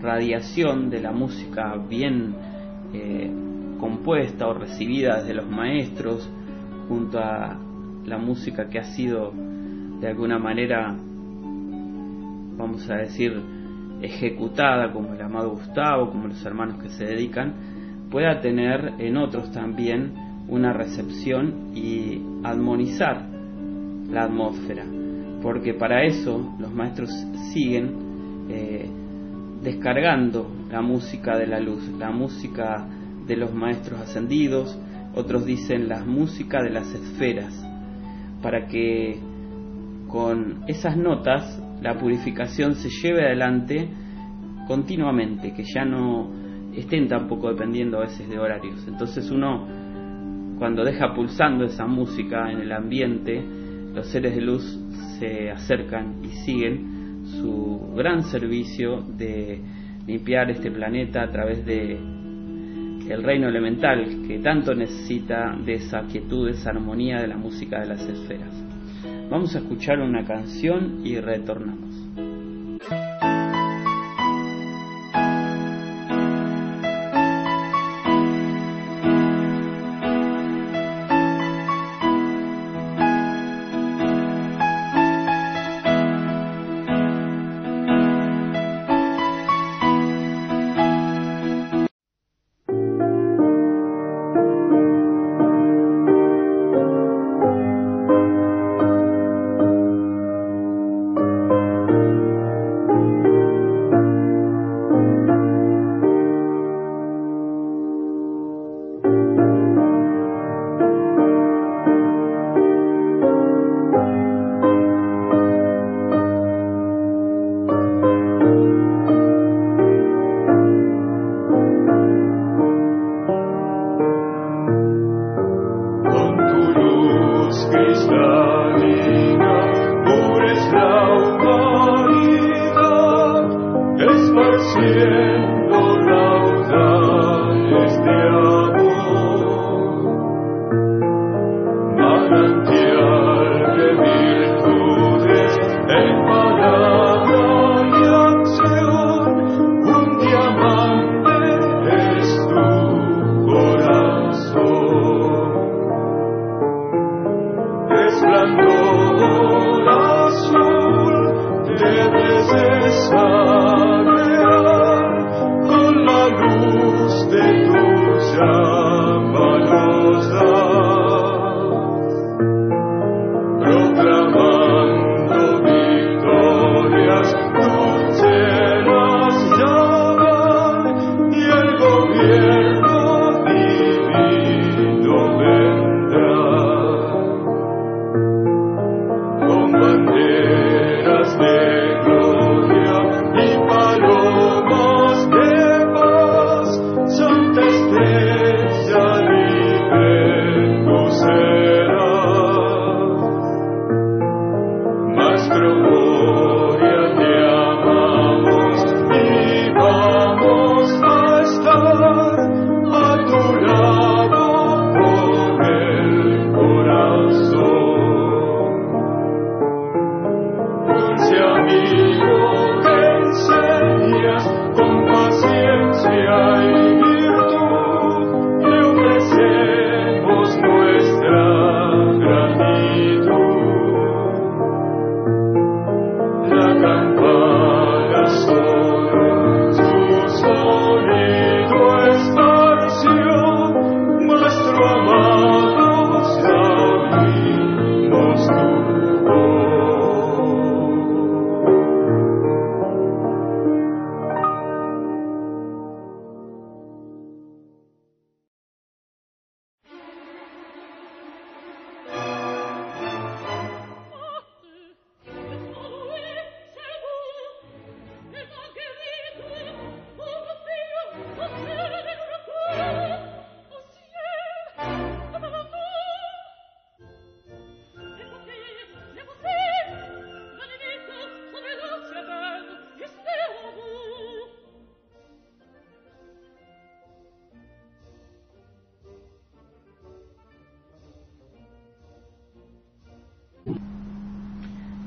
radiación 0.00 0.90
de 0.90 1.00
la 1.00 1.12
música 1.12 1.76
bien 1.88 2.34
eh, 2.94 3.30
compuesta 3.78 4.46
o 4.46 4.54
recibida 4.54 5.18
desde 5.18 5.34
los 5.34 5.48
maestros 5.48 6.30
junto 6.88 7.18
a 7.18 7.58
la 8.06 8.18
música 8.18 8.68
que 8.68 8.78
ha 8.78 8.84
sido 8.84 9.32
de 10.00 10.08
alguna 10.08 10.38
manera 10.38 10.96
vamos 12.56 12.88
a 12.88 12.96
decir 12.96 13.40
ejecutada 14.00 14.92
como 14.92 15.14
el 15.14 15.22
amado 15.22 15.50
Gustavo, 15.50 16.10
como 16.10 16.28
los 16.28 16.44
hermanos 16.44 16.82
que 16.82 16.90
se 16.90 17.04
dedican, 17.04 17.54
pueda 18.10 18.40
tener 18.40 18.92
en 18.98 19.16
otros 19.16 19.50
también 19.52 20.12
una 20.48 20.72
recepción 20.72 21.74
y 21.74 22.20
armonizar 22.42 23.26
la 24.10 24.24
atmósfera, 24.24 24.84
porque 25.42 25.74
para 25.74 26.04
eso 26.04 26.54
los 26.58 26.72
maestros 26.72 27.10
siguen 27.52 28.46
eh, 28.50 28.88
descargando 29.62 30.46
la 30.74 30.82
música 30.82 31.38
de 31.38 31.46
la 31.46 31.60
luz, 31.60 31.88
la 32.00 32.10
música 32.10 32.84
de 33.28 33.36
los 33.36 33.54
maestros 33.54 34.00
ascendidos, 34.00 34.76
otros 35.14 35.46
dicen 35.46 35.88
la 35.88 36.04
música 36.04 36.60
de 36.64 36.70
las 36.70 36.92
esferas, 36.92 37.54
para 38.42 38.66
que 38.66 39.20
con 40.08 40.64
esas 40.66 40.96
notas 40.96 41.62
la 41.80 41.96
purificación 41.96 42.74
se 42.74 42.88
lleve 42.90 43.24
adelante 43.24 43.88
continuamente, 44.66 45.54
que 45.54 45.62
ya 45.62 45.84
no 45.84 46.28
estén 46.74 47.06
tampoco 47.06 47.50
dependiendo 47.50 47.98
a 47.98 48.06
veces 48.06 48.28
de 48.28 48.36
horarios. 48.36 48.84
Entonces 48.88 49.30
uno, 49.30 49.68
cuando 50.58 50.82
deja 50.82 51.14
pulsando 51.14 51.66
esa 51.66 51.86
música 51.86 52.50
en 52.50 52.62
el 52.62 52.72
ambiente, 52.72 53.40
los 53.94 54.08
seres 54.08 54.34
de 54.34 54.40
luz 54.40 54.64
se 55.20 55.52
acercan 55.52 56.16
y 56.24 56.30
siguen 56.44 57.26
su 57.40 57.92
gran 57.94 58.24
servicio 58.24 59.02
de 59.02 59.83
limpiar 60.06 60.50
este 60.50 60.70
planeta 60.70 61.22
a 61.22 61.30
través 61.30 61.64
de 61.64 61.98
el 63.08 63.22
reino 63.22 63.48
elemental 63.48 64.22
que 64.26 64.38
tanto 64.38 64.74
necesita 64.74 65.54
de 65.64 65.74
esa 65.74 66.02
quietud, 66.02 66.46
de 66.46 66.52
esa 66.52 66.70
armonía 66.70 67.20
de 67.20 67.28
la 67.28 67.36
música 67.36 67.80
de 67.80 67.86
las 67.86 68.02
esferas. 68.02 68.50
Vamos 69.30 69.54
a 69.54 69.58
escuchar 69.58 70.00
una 70.00 70.24
canción 70.24 71.02
y 71.04 71.18
retornamos. 71.20 71.93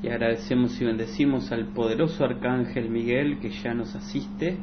Y 0.08 0.10
agradecemos 0.10 0.80
y 0.80 0.86
bendecimos 0.86 1.52
al 1.52 1.66
poderoso 1.66 2.24
arcángel 2.24 2.88
Miguel 2.88 3.40
que 3.40 3.50
ya 3.50 3.74
nos 3.74 3.94
asiste 3.94 4.56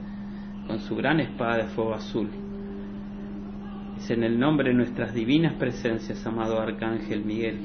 con 0.66 0.80
su 0.80 0.96
gran 0.96 1.20
espada 1.20 1.58
de 1.58 1.66
fuego 1.66 1.94
azul. 1.94 2.30
Es 3.96 4.10
en 4.10 4.24
el 4.24 4.40
nombre 4.40 4.70
de 4.70 4.76
nuestras 4.76 5.14
divinas 5.14 5.54
presencias, 5.54 6.26
amado 6.26 6.60
arcángel 6.60 7.24
Miguel, 7.24 7.60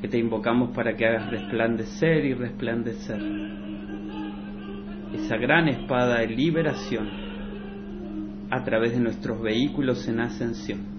que 0.00 0.08
te 0.08 0.18
invocamos 0.18 0.74
para 0.74 0.96
que 0.96 1.04
hagas 1.04 1.30
resplandecer 1.30 2.24
y 2.24 2.32
resplandecer 2.32 3.20
esa 5.12 5.36
gran 5.36 5.68
espada 5.68 6.20
de 6.20 6.28
liberación 6.28 7.06
a 8.50 8.64
través 8.64 8.92
de 8.92 9.00
nuestros 9.00 9.42
vehículos 9.42 10.08
en 10.08 10.20
ascensión 10.20 10.93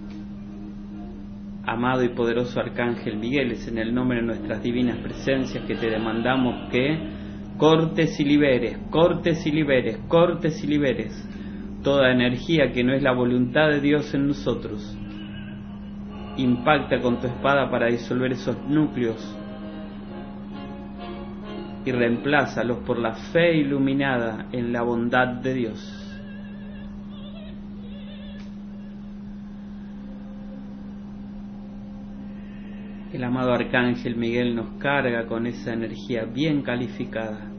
amado 1.76 2.02
y 2.02 2.08
poderoso 2.08 2.58
Arcángel 2.58 3.18
Miguel, 3.18 3.52
es 3.52 3.68
en 3.68 3.76
el 3.76 3.94
nombre 3.94 4.20
de 4.20 4.26
nuestras 4.26 4.62
divinas 4.62 4.96
presencias 4.98 5.64
que 5.66 5.74
te 5.74 5.90
demandamos 5.90 6.70
que 6.70 6.98
cortes 7.58 8.18
y 8.18 8.24
liberes, 8.24 8.78
cortes 8.90 9.46
y 9.46 9.52
liberes, 9.52 9.98
cortes 10.08 10.64
y 10.64 10.66
liberes 10.66 11.12
toda 11.82 12.10
energía 12.10 12.72
que 12.72 12.82
no 12.82 12.94
es 12.94 13.02
la 13.02 13.12
voluntad 13.12 13.68
de 13.68 13.80
Dios 13.80 14.12
en 14.14 14.28
nosotros. 14.28 14.96
Impacta 16.38 16.98
con 17.00 17.20
tu 17.20 17.26
espada 17.26 17.70
para 17.70 17.86
disolver 17.88 18.32
esos 18.32 18.56
núcleos 18.68 19.38
y 21.84 21.92
reemplázalos 21.92 22.78
por 22.78 22.98
la 22.98 23.12
fe 23.12 23.58
iluminada 23.58 24.46
en 24.50 24.72
la 24.72 24.82
bondad 24.82 25.28
de 25.42 25.54
Dios. 25.54 26.05
El 33.16 33.24
amado 33.24 33.54
Arcángel 33.54 34.14
Miguel 34.14 34.54
nos 34.54 34.74
carga 34.78 35.24
con 35.24 35.46
esa 35.46 35.72
energía 35.72 36.26
bien 36.26 36.60
calificada 36.60 37.50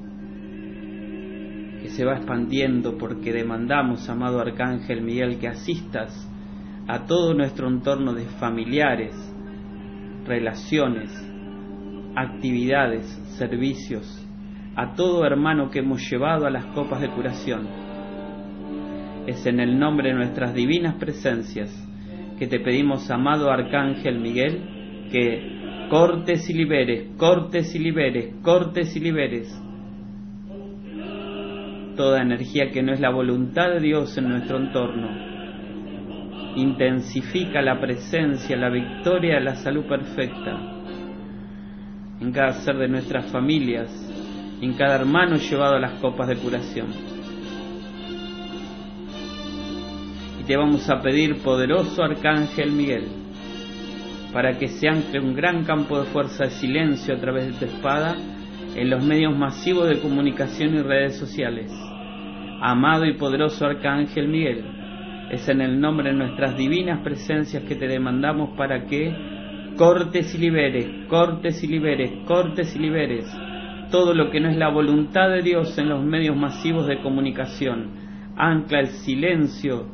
que 1.81 1.89
se 1.89 2.05
va 2.05 2.17
expandiendo 2.17 2.95
porque 2.99 3.33
demandamos, 3.33 4.07
amado 4.07 4.39
Arcángel 4.39 5.01
Miguel, 5.01 5.39
que 5.39 5.47
asistas 5.47 6.13
a 6.87 7.07
todo 7.07 7.33
nuestro 7.33 7.67
entorno 7.69 8.13
de 8.13 8.25
familiares, 8.39 9.15
relaciones, 10.27 11.09
actividades, 12.15 13.07
servicios, 13.39 14.05
a 14.75 14.93
todo 14.93 15.25
hermano 15.25 15.71
que 15.71 15.79
hemos 15.79 16.07
llevado 16.07 16.45
a 16.45 16.51
las 16.51 16.65
copas 16.65 17.01
de 17.01 17.09
curación. 17.09 17.67
Es 19.25 19.43
en 19.47 19.59
el 19.59 19.79
nombre 19.79 20.09
de 20.09 20.15
nuestras 20.17 20.53
divinas 20.53 20.93
presencias 20.99 21.73
que 22.37 22.45
te 22.45 22.59
pedimos, 22.59 23.09
amado 23.09 23.49
Arcángel 23.49 24.19
Miguel, 24.19 24.76
que 25.11 25.87
cortes 25.89 26.49
y 26.49 26.53
liberes, 26.53 27.09
cortes 27.17 27.73
y 27.75 27.79
liberes, 27.79 28.33
cortes 28.43 28.95
y 28.95 28.99
liberes 28.99 29.61
toda 31.97 32.21
energía 32.21 32.69
que 32.71 32.83
no 32.83 32.93
es 32.93 33.01
la 33.01 33.09
voluntad 33.09 33.69
de 33.71 33.79
Dios 33.81 34.17
en 34.17 34.29
nuestro 34.29 34.57
entorno. 34.57 35.09
Intensifica 36.55 37.61
la 37.61 37.81
presencia, 37.81 38.55
la 38.55 38.69
victoria, 38.69 39.39
la 39.41 39.55
salud 39.55 39.85
perfecta 39.85 40.75
en 42.21 42.31
cada 42.31 42.53
ser 42.53 42.77
de 42.77 42.87
nuestras 42.87 43.31
familias, 43.31 43.89
en 44.61 44.73
cada 44.73 44.95
hermano 44.95 45.35
llevado 45.35 45.75
a 45.75 45.79
las 45.79 45.99
copas 45.99 46.27
de 46.27 46.37
curación. 46.37 46.87
Y 50.39 50.43
te 50.45 50.57
vamos 50.57 50.89
a 50.89 51.01
pedir, 51.01 51.37
poderoso 51.43 52.01
Arcángel 52.03 52.71
Miguel, 52.71 53.07
para 54.37 54.59
que 54.59 54.67
se 54.67 54.87
ancle 54.87 55.19
un 55.19 55.33
gran 55.33 55.63
campo 55.63 55.99
de 55.99 56.05
fuerza 56.11 56.43
de 56.43 56.51
silencio 56.51 57.15
a 57.15 57.19
través 57.19 57.47
de 57.47 57.53
tu 57.53 57.73
espada 57.73 58.15
en 58.75 58.87
los 58.87 59.03
medios 59.03 59.35
masivos 59.35 59.89
de 59.89 59.97
comunicación 59.97 60.75
y 60.75 60.83
redes 60.83 61.17
sociales. 61.17 61.71
Amado 62.61 63.07
y 63.07 63.17
poderoso 63.17 63.65
Arcángel 63.65 64.27
Miguel, 64.27 64.63
es 65.31 65.49
en 65.49 65.59
el 65.59 65.81
nombre 65.81 66.11
de 66.11 66.17
nuestras 66.19 66.55
divinas 66.55 67.01
presencias 67.03 67.63
que 67.63 67.73
te 67.73 67.87
demandamos 67.87 68.55
para 68.55 68.85
que 68.85 69.11
cortes 69.75 70.35
y 70.35 70.37
liberes, 70.37 71.07
cortes 71.07 71.63
y 71.63 71.67
liberes, 71.67 72.11
cortes 72.27 72.75
y 72.75 72.77
liberes 72.77 73.25
todo 73.89 74.13
lo 74.13 74.29
que 74.29 74.39
no 74.39 74.49
es 74.49 74.57
la 74.57 74.69
voluntad 74.69 75.29
de 75.29 75.41
Dios 75.41 75.75
en 75.79 75.89
los 75.89 76.03
medios 76.03 76.37
masivos 76.37 76.85
de 76.85 77.01
comunicación. 77.01 77.89
Ancla 78.35 78.81
el 78.81 78.87
silencio 78.89 79.87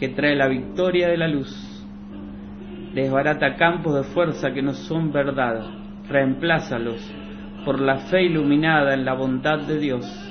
que 0.00 0.08
trae 0.08 0.36
la 0.36 0.48
victoria 0.48 1.08
de 1.08 1.18
la 1.18 1.28
luz 1.28 1.73
desbarata 2.94 3.56
campos 3.56 3.94
de 3.94 4.04
fuerza 4.04 4.52
que 4.52 4.62
no 4.62 4.72
son 4.72 5.12
verdad, 5.12 5.64
reemplázalos 6.08 7.00
por 7.64 7.80
la 7.80 7.96
fe 7.96 8.24
iluminada 8.24 8.94
en 8.94 9.04
la 9.04 9.14
bondad 9.14 9.58
de 9.60 9.78
Dios. 9.78 10.30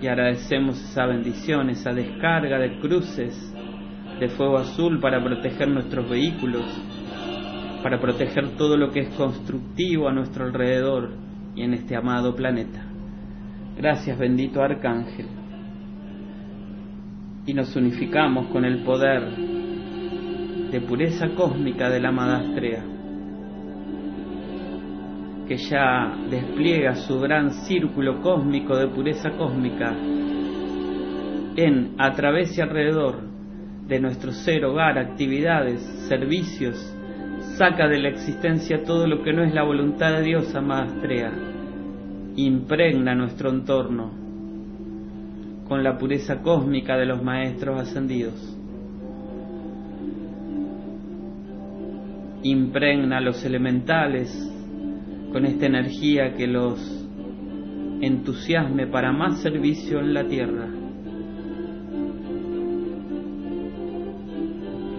Y 0.00 0.06
agradecemos 0.08 0.78
esa 0.90 1.06
bendición, 1.06 1.70
esa 1.70 1.92
descarga 1.92 2.58
de 2.58 2.78
cruces 2.78 3.54
de 4.20 4.28
fuego 4.28 4.58
azul 4.58 5.00
para 5.00 5.22
proteger 5.22 5.68
nuestros 5.68 6.08
vehículos, 6.08 6.64
para 7.82 7.98
proteger 7.98 8.56
todo 8.56 8.76
lo 8.76 8.90
que 8.90 9.00
es 9.00 9.08
constructivo 9.14 10.08
a 10.08 10.12
nuestro 10.12 10.44
alrededor 10.44 11.12
y 11.54 11.62
en 11.62 11.74
este 11.74 11.96
amado 11.96 12.34
planeta. 12.34 12.85
Gracias 13.76 14.18
bendito 14.18 14.62
Arcángel. 14.62 15.26
Y 17.44 17.52
nos 17.52 17.76
unificamos 17.76 18.46
con 18.46 18.64
el 18.64 18.82
poder 18.82 19.36
de 20.70 20.80
pureza 20.80 21.28
cósmica 21.36 21.90
de 21.90 22.00
la 22.00 22.08
amada 22.08 22.38
Astrea, 22.38 22.82
que 25.46 25.58
ya 25.58 26.16
despliega 26.30 26.94
su 26.94 27.20
gran 27.20 27.52
círculo 27.66 28.22
cósmico 28.22 28.76
de 28.76 28.88
pureza 28.88 29.30
cósmica 29.32 29.94
en, 31.56 31.94
a 31.98 32.12
través 32.12 32.56
y 32.56 32.62
alrededor 32.62 33.20
de 33.86 34.00
nuestro 34.00 34.32
ser, 34.32 34.64
hogar, 34.64 34.98
actividades, 34.98 35.82
servicios, 36.08 36.74
saca 37.58 37.86
de 37.88 37.98
la 37.98 38.08
existencia 38.08 38.82
todo 38.84 39.06
lo 39.06 39.22
que 39.22 39.34
no 39.34 39.44
es 39.44 39.52
la 39.54 39.64
voluntad 39.64 40.12
de 40.12 40.22
Dios, 40.22 40.54
amada 40.54 40.84
Astrea 40.84 41.30
impregna 42.36 43.14
nuestro 43.14 43.50
entorno 43.50 44.12
con 45.66 45.82
la 45.82 45.96
pureza 45.98 46.42
cósmica 46.42 46.96
de 46.96 47.06
los 47.06 47.22
maestros 47.22 47.80
ascendidos. 47.80 48.56
Impregna 52.42 53.18
a 53.18 53.20
los 53.20 53.44
elementales 53.44 54.30
con 55.32 55.46
esta 55.46 55.66
energía 55.66 56.34
que 56.34 56.46
los 56.46 56.78
entusiasme 58.00 58.86
para 58.86 59.12
más 59.12 59.40
servicio 59.40 59.98
en 60.00 60.14
la 60.14 60.28
tierra. 60.28 60.68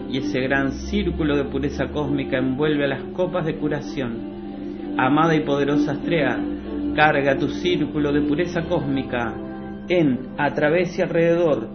Y 0.10 0.18
ese 0.18 0.40
gran 0.42 0.72
círculo 0.72 1.38
de 1.38 1.46
pureza 1.46 1.90
cósmica 1.90 2.40
envuelve 2.40 2.86
a 2.86 2.88
las 2.88 3.04
copas 3.14 3.46
de 3.46 3.58
curación. 3.58 4.96
Amada 4.98 5.36
y 5.36 5.42
poderosa 5.42 5.92
Astrea, 5.92 6.40
carga 6.98 7.38
tu 7.38 7.48
círculo 7.50 8.12
de 8.12 8.22
pureza 8.22 8.64
cósmica 8.64 9.32
en, 9.88 10.30
a 10.36 10.52
través 10.56 10.98
y 10.98 11.04
alrededor 11.04 11.70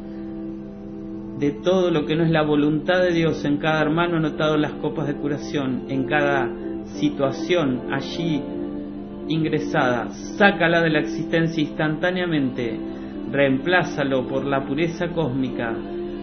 de 1.39 1.53
todo 1.63 1.93
lo 1.93 2.05
que 2.07 2.17
no 2.17 2.25
es 2.25 2.31
la 2.31 2.43
voluntad 2.43 3.01
de 3.01 3.13
Dios 3.13 3.45
en 3.45 3.59
cada 3.59 3.83
hermano 3.83 4.17
anotado 4.17 4.57
en 4.57 4.63
las 4.63 4.73
copas 4.73 5.07
de 5.07 5.15
curación, 5.15 5.85
en 5.89 6.07
cada 6.07 6.51
situación 6.99 7.83
allí 7.93 8.43
ingresada, 9.29 10.11
sácala 10.37 10.83
de 10.83 10.91
la 10.91 10.99
existencia 10.99 11.63
instantáneamente, 11.63 12.77
reemplázalo 13.31 14.27
por 14.27 14.45
la 14.45 14.67
pureza 14.67 15.07
cósmica 15.11 15.73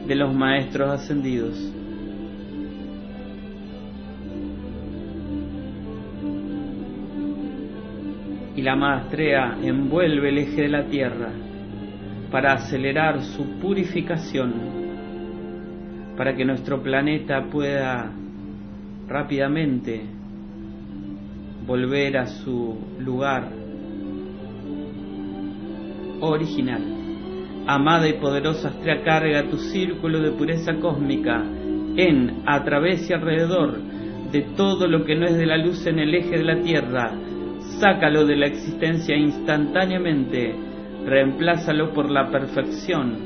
de 0.06 0.16
los 0.16 0.36
maestros 0.36 0.89
ascendidos. 0.89 1.79
Y 8.60 8.62
la 8.62 8.76
maestrea 8.76 9.57
envuelve 9.64 10.28
el 10.28 10.38
eje 10.39 10.64
de 10.64 10.68
la 10.68 10.84
Tierra 10.84 11.32
para 12.30 12.55
acelerar 12.55 13.22
su 13.24 13.57
purificación, 13.62 14.53
para 16.18 16.36
que 16.36 16.43
nuestro 16.43 16.84
planeta 16.84 17.45
pueda 17.49 18.12
rápidamente 19.07 20.01
volver 21.66 22.18
a 22.18 22.28
su 22.28 22.78
lugar 22.99 23.47
original. 26.20 26.82
Amada 27.66 28.10
y 28.10 28.20
poderosa 28.20 28.68
Astrea, 28.70 29.03
carga 29.05 29.49
tu 29.49 29.55
círculo 29.55 30.20
de 30.20 30.32
pureza 30.32 30.74
cósmica 30.82 31.45
en, 31.95 32.41
a 32.45 32.62
través 32.66 33.10
y 33.10 33.14
alrededor 33.14 33.80
de 34.34 34.41
todo 34.57 34.86
lo 34.86 35.05
que 35.05 35.16
no 35.16 35.28
es 35.28 35.38
de 35.38 35.45
la 35.45 35.55
luz 35.55 35.88
en 35.88 35.99
el 35.99 36.14
eje 36.14 36.39
de 36.39 36.43
la 36.43 36.62
Tierra, 36.62 37.14
sácalo 37.80 38.26
de 38.26 38.36
la 38.36 38.47
existencia 38.47 39.16
instantáneamente, 39.16 40.55
reemplázalo 41.05 41.93
por 41.93 42.10
la 42.10 42.30
perfección, 42.30 43.18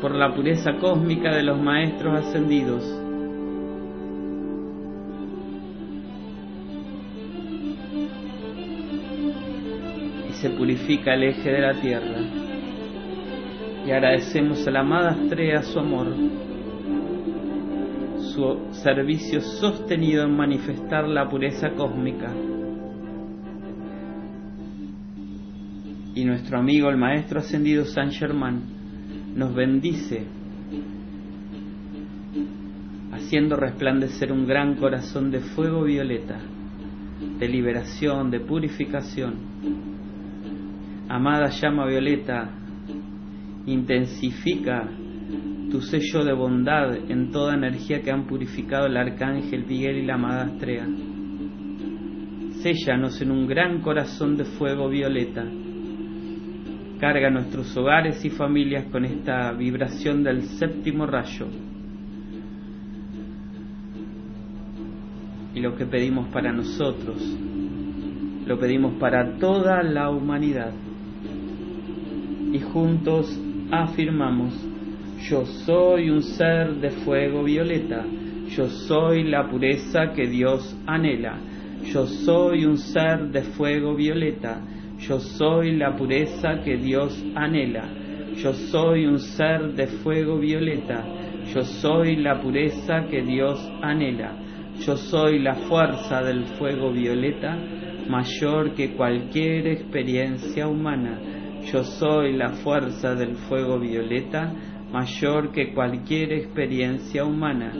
por 0.00 0.14
la 0.14 0.34
pureza 0.34 0.76
cósmica 0.80 1.34
de 1.34 1.42
los 1.42 1.60
maestros 1.60 2.26
ascendidos. 2.26 2.84
Y 10.28 10.32
se 10.32 10.50
purifica 10.50 11.14
el 11.14 11.24
eje 11.24 11.50
de 11.50 11.60
la 11.60 11.74
tierra. 11.74 12.18
Y 13.86 13.90
agradecemos 13.90 14.66
a 14.66 14.70
la 14.70 14.80
amada 14.80 15.12
estrella 15.12 15.62
su 15.62 15.78
amor, 15.78 16.08
su 18.18 18.68
servicio 18.72 19.40
sostenido 19.40 20.24
en 20.24 20.36
manifestar 20.36 21.08
la 21.08 21.28
pureza 21.28 21.70
cósmica. 21.70 22.30
Y 26.18 26.24
nuestro 26.24 26.58
amigo 26.58 26.90
el 26.90 26.96
Maestro 26.96 27.38
Ascendido 27.38 27.84
San 27.84 28.10
Germán 28.10 28.62
nos 29.36 29.54
bendice, 29.54 30.26
haciendo 33.12 33.54
resplandecer 33.54 34.32
un 34.32 34.44
gran 34.44 34.74
corazón 34.74 35.30
de 35.30 35.38
fuego 35.38 35.84
violeta, 35.84 36.40
de 37.38 37.48
liberación, 37.48 38.32
de 38.32 38.40
purificación. 38.40 39.34
Amada 41.08 41.50
llama 41.50 41.86
violeta, 41.86 42.50
intensifica 43.66 44.88
tu 45.70 45.80
sello 45.82 46.24
de 46.24 46.32
bondad 46.32 46.96
en 46.96 47.30
toda 47.30 47.54
energía 47.54 48.02
que 48.02 48.10
han 48.10 48.26
purificado 48.26 48.86
el 48.86 48.96
arcángel 48.96 49.64
Miguel 49.64 49.98
y 49.98 50.06
la 50.06 50.14
amada 50.14 50.46
Astrea. 50.46 50.88
Séllanos 52.60 53.22
en 53.22 53.30
un 53.30 53.46
gran 53.46 53.80
corazón 53.82 54.36
de 54.36 54.44
fuego 54.44 54.88
violeta 54.88 55.44
Carga 57.00 57.30
nuestros 57.30 57.76
hogares 57.76 58.24
y 58.24 58.30
familias 58.30 58.86
con 58.90 59.04
esta 59.04 59.52
vibración 59.52 60.24
del 60.24 60.42
séptimo 60.42 61.06
rayo. 61.06 61.46
Y 65.54 65.60
lo 65.60 65.76
que 65.76 65.86
pedimos 65.86 66.28
para 66.28 66.52
nosotros, 66.52 67.16
lo 68.46 68.58
pedimos 68.58 68.94
para 68.94 69.38
toda 69.38 69.82
la 69.84 70.10
humanidad. 70.10 70.72
Y 72.52 72.58
juntos 72.60 73.40
afirmamos, 73.70 74.54
yo 75.28 75.44
soy 75.44 76.10
un 76.10 76.22
ser 76.22 76.76
de 76.80 76.90
fuego 76.90 77.44
violeta, 77.44 78.04
yo 78.56 78.66
soy 78.66 79.22
la 79.22 79.48
pureza 79.48 80.12
que 80.16 80.26
Dios 80.26 80.76
anhela, 80.86 81.38
yo 81.84 82.06
soy 82.06 82.64
un 82.64 82.78
ser 82.78 83.28
de 83.30 83.42
fuego 83.42 83.94
violeta, 83.94 84.60
yo 84.98 85.20
soy 85.20 85.76
la 85.76 85.96
pureza 85.96 86.60
que 86.64 86.76
Dios 86.76 87.24
anhela. 87.34 87.88
Yo 88.36 88.52
soy 88.52 89.06
un 89.06 89.18
ser 89.18 89.74
de 89.74 89.86
fuego 89.86 90.38
violeta. 90.38 91.04
Yo 91.54 91.62
soy 91.62 92.16
la 92.16 92.40
pureza 92.40 93.06
que 93.08 93.22
Dios 93.22 93.58
anhela. 93.80 94.36
Yo 94.84 94.96
soy 94.96 95.38
la 95.38 95.54
fuerza 95.54 96.22
del 96.22 96.46
fuego 96.58 96.92
violeta 96.92 97.56
mayor 98.08 98.74
que 98.74 98.94
cualquier 98.94 99.68
experiencia 99.68 100.66
humana. 100.66 101.20
Yo 101.72 101.84
soy 101.84 102.32
la 102.32 102.50
fuerza 102.50 103.14
del 103.14 103.34
fuego 103.36 103.78
violeta 103.78 104.52
mayor 104.92 105.52
que 105.52 105.72
cualquier 105.74 106.32
experiencia 106.32 107.24
humana. 107.24 107.72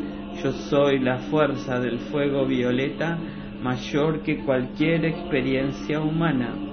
Yo 0.42 0.52
soy 0.52 0.98
la 1.00 1.18
fuerza 1.18 1.80
del 1.80 1.98
fuego 1.98 2.46
violeta 2.46 3.18
mayor 3.62 4.22
que 4.22 4.44
cualquier 4.44 5.04
experiencia 5.04 6.00
humana. 6.00 6.67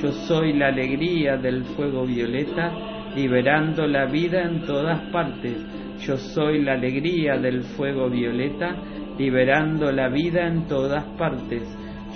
Yo 0.00 0.12
soy 0.12 0.52
la 0.52 0.68
alegría 0.68 1.36
del 1.36 1.64
fuego 1.64 2.06
violeta, 2.06 2.72
liberando 3.16 3.84
la 3.86 4.06
vida 4.06 4.42
en 4.42 4.62
todas 4.62 5.00
partes. 5.10 5.56
Yo 6.00 6.16
soy 6.16 6.62
la 6.62 6.74
alegría 6.74 7.36
del 7.36 7.62
fuego 7.62 8.08
violeta, 8.08 8.76
liberando 9.18 9.90
la 9.90 10.08
vida 10.08 10.46
en 10.46 10.68
todas 10.68 11.04
partes. 11.18 11.62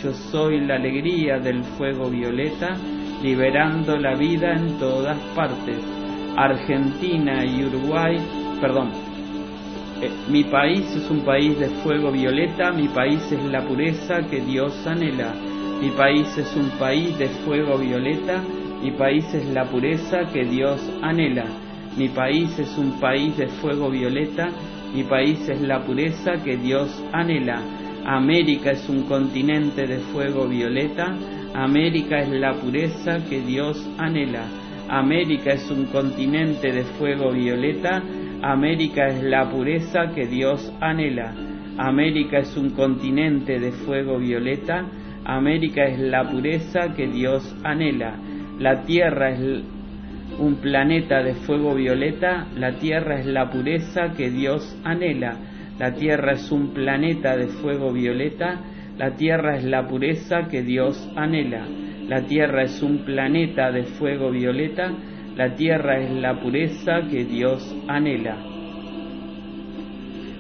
Yo 0.01 0.13
soy 0.13 0.61
la 0.61 0.77
alegría 0.77 1.41
del 1.41 1.65
fuego 1.77 2.09
violeta, 2.09 2.77
liberando 3.21 3.97
la 3.97 4.15
vida 4.15 4.53
en 4.53 4.79
todas 4.79 5.19
partes. 5.35 5.79
Argentina 6.37 7.45
y 7.45 7.65
Uruguay, 7.65 8.17
perdón, 8.61 8.91
eh, 10.01 10.11
mi 10.31 10.45
país 10.45 10.87
es 10.95 11.11
un 11.11 11.25
país 11.25 11.59
de 11.59 11.69
fuego 11.83 12.13
violeta, 12.13 12.71
mi 12.71 12.87
país 12.89 13.21
es 13.33 13.45
la 13.45 13.63
pureza 13.63 14.23
que 14.31 14.41
Dios 14.41 14.87
anhela. 14.87 15.35
Mi 15.83 15.91
país 15.91 16.29
es 16.39 16.55
un 16.55 16.71
país 16.79 17.19
de 17.19 17.29
fuego 17.45 17.77
violeta, 17.77 18.41
mi 18.81 18.93
país 18.93 19.25
es 19.35 19.47
la 19.47 19.65
pureza 19.65 20.29
que 20.33 20.45
Dios 20.45 20.81
anhela. 21.03 21.45
Mi 21.97 22.09
país 22.09 22.57
es 22.57 22.79
un 22.79 23.01
país 23.01 23.37
de 23.37 23.49
fuego 23.49 23.91
violeta, 23.91 24.49
mi 24.95 25.03
país 25.03 25.41
es 25.49 25.61
la 25.61 25.85
pureza 25.85 26.35
que 26.45 26.57
Dios 26.57 26.89
anhela. 27.13 27.61
América 28.05 28.71
es 28.71 28.89
un 28.89 29.09
continente 29.09 29.89
de 29.89 29.99
fuego 30.13 30.47
violeta, 30.47 31.17
América 31.53 32.21
es 32.21 32.29
la 32.29 32.55
pureza 32.55 33.19
que 33.29 33.41
Dios 33.41 33.85
anhela. 33.99 34.45
América 34.89 35.55
es 35.55 35.69
un 35.69 35.87
continente 35.87 36.71
de 36.71 36.85
fuego 36.97 37.33
violeta, 37.33 38.01
América 38.41 39.09
es 39.09 39.21
la 39.25 39.51
pureza 39.51 40.13
que 40.15 40.29
Dios 40.29 40.73
anhela. 40.81 41.35
América 41.77 42.39
es 42.39 42.57
un 42.57 42.71
continente 42.71 43.59
de 43.59 43.73
fuego 43.73 44.19
violeta, 44.19 44.87
América 45.25 45.85
es 45.85 45.99
la 45.99 46.29
pureza 46.29 46.95
que 46.95 47.07
Dios 47.07 47.55
anhela. 47.63 48.17
La 48.59 48.83
Tierra 48.83 49.31
es 49.31 49.63
un 50.39 50.57
planeta 50.57 51.23
de 51.23 51.35
fuego 51.35 51.75
violeta. 51.75 52.47
La 52.57 52.73
Tierra 52.79 53.21
es 53.21 53.27
la 53.27 53.51
pureza 53.51 54.13
que 54.17 54.31
Dios 54.31 54.77
anhela. 54.85 55.37
La 55.79 55.95
Tierra 55.95 56.33
es 56.33 56.51
un 56.51 56.73
planeta 56.75 57.37
de 57.37 57.47
fuego 57.47 57.93
violeta. 57.93 58.61
La 58.99 59.15
Tierra 59.15 59.57
es 59.57 59.65
la 59.65 59.87
pureza 59.87 60.49
que 60.51 60.63
Dios 60.63 61.11
anhela. 61.17 61.67
La 62.09 62.23
Tierra 62.23 62.65
es 62.65 62.83
un 62.83 63.05
planeta 63.05 63.71
de 63.71 63.85
fuego 63.85 64.31
violeta. 64.31 64.93
La 65.37 65.55
Tierra 65.55 66.01
es 66.01 66.11
la 66.11 66.41
pureza 66.41 67.03
que 67.11 67.25
Dios 67.25 67.75
anhela. 67.89 68.37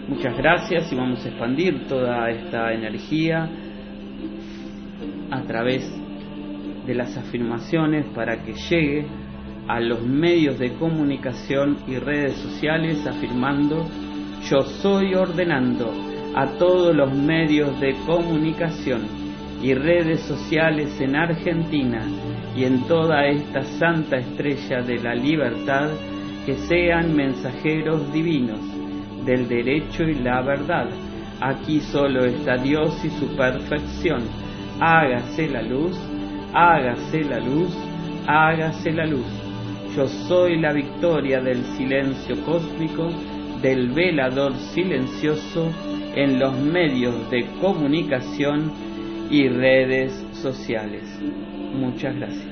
Muchas 0.08 0.36
gracias 0.36 0.92
y 0.92 0.96
vamos 0.96 1.24
a 1.24 1.28
expandir 1.28 1.86
toda 1.86 2.28
esta 2.28 2.72
energía 2.72 3.48
a 5.32 5.42
través 5.42 5.90
de 6.86 6.94
las 6.94 7.16
afirmaciones 7.16 8.06
para 8.14 8.42
que 8.42 8.52
llegue 8.52 9.06
a 9.66 9.80
los 9.80 10.02
medios 10.02 10.58
de 10.58 10.74
comunicación 10.74 11.78
y 11.86 11.96
redes 11.96 12.34
sociales 12.34 13.06
afirmando 13.06 13.88
yo 14.48 14.60
soy 14.62 15.14
ordenando 15.14 15.92
a 16.34 16.46
todos 16.58 16.94
los 16.94 17.14
medios 17.14 17.80
de 17.80 17.94
comunicación 18.06 19.02
y 19.62 19.72
redes 19.74 20.20
sociales 20.22 21.00
en 21.00 21.14
Argentina 21.14 22.02
y 22.56 22.64
en 22.64 22.82
toda 22.88 23.26
esta 23.26 23.62
santa 23.62 24.16
estrella 24.16 24.82
de 24.82 24.98
la 24.98 25.14
libertad 25.14 25.90
que 26.44 26.54
sean 26.54 27.14
mensajeros 27.14 28.12
divinos 28.12 28.60
del 29.24 29.48
derecho 29.48 30.02
y 30.02 30.14
la 30.14 30.42
verdad. 30.42 30.88
Aquí 31.40 31.80
solo 31.80 32.24
está 32.24 32.56
Dios 32.56 33.04
y 33.04 33.10
su 33.10 33.36
perfección 33.36 34.22
hágase 34.80 35.48
la 35.48 35.62
luz, 35.62 35.96
hágase 36.52 37.24
la 37.24 37.38
luz, 37.38 37.72
hágase 38.26 38.92
la 38.92 39.06
luz. 39.06 39.26
Yo 39.96 40.08
soy 40.08 40.58
la 40.58 40.72
victoria 40.72 41.40
del 41.40 41.64
silencio 41.76 42.42
cósmico, 42.44 43.10
del 43.60 43.90
velador 43.90 44.54
silencioso 44.74 45.70
en 46.14 46.38
los 46.38 46.58
medios 46.58 47.30
de 47.30 47.46
comunicación 47.60 48.72
y 49.30 49.48
redes 49.48 50.12
sociales. 50.32 51.02
Muchas 51.74 52.16
gracias. 52.16 52.51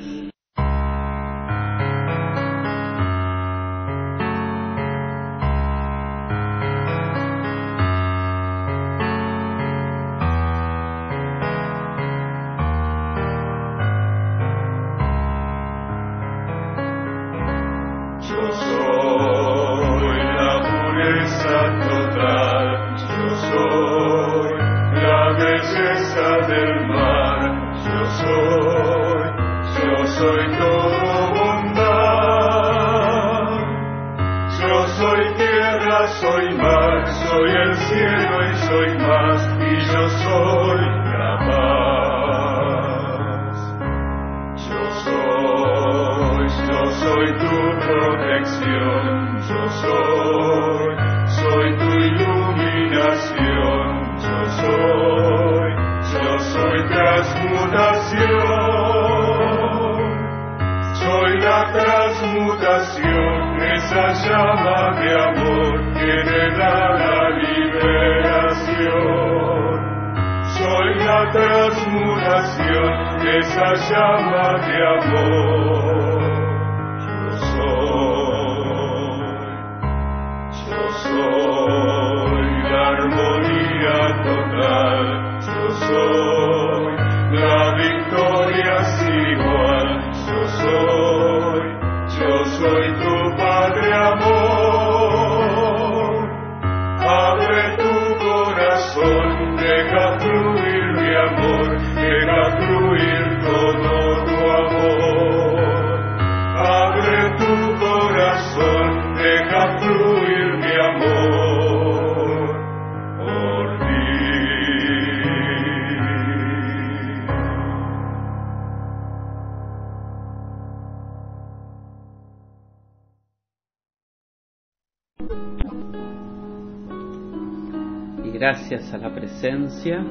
Gracias 128.41 128.91
a 128.95 128.97
la 128.97 129.13
presencia, 129.13 130.03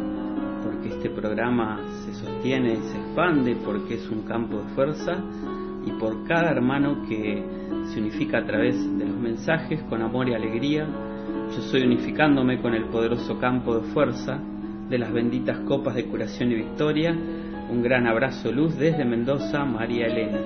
porque 0.64 0.90
este 0.90 1.10
programa 1.10 1.82
se 2.06 2.14
sostiene 2.14 2.74
y 2.74 2.76
se 2.76 2.98
expande, 3.00 3.56
porque 3.66 3.96
es 3.96 4.08
un 4.08 4.22
campo 4.22 4.58
de 4.58 4.70
fuerza, 4.76 5.14
y 5.84 5.92
por 5.94 6.28
cada 6.28 6.52
hermano 6.52 7.08
que 7.10 7.44
se 7.86 8.00
unifica 8.00 8.38
a 8.38 8.46
través 8.46 8.76
de 9.00 9.06
los 9.06 9.18
mensajes 9.18 9.82
con 9.90 10.04
amor 10.04 10.30
y 10.30 10.36
alegría, 10.36 10.88
yo 11.56 11.62
soy 11.72 11.82
unificándome 11.82 12.62
con 12.62 12.76
el 12.76 12.86
poderoso 12.90 13.40
campo 13.40 13.80
de 13.80 13.88
fuerza 13.94 14.40
de 14.90 15.00
las 15.00 15.12
benditas 15.12 15.62
copas 15.62 15.96
de 15.96 16.06
curación 16.06 16.52
y 16.52 16.56
victoria. 16.56 17.12
Un 17.12 17.82
gran 17.82 18.06
abrazo 18.06 18.52
luz 18.52 18.78
desde 18.78 19.06
Mendoza, 19.06 19.66
María 19.66 20.06
Elena. 20.06 20.40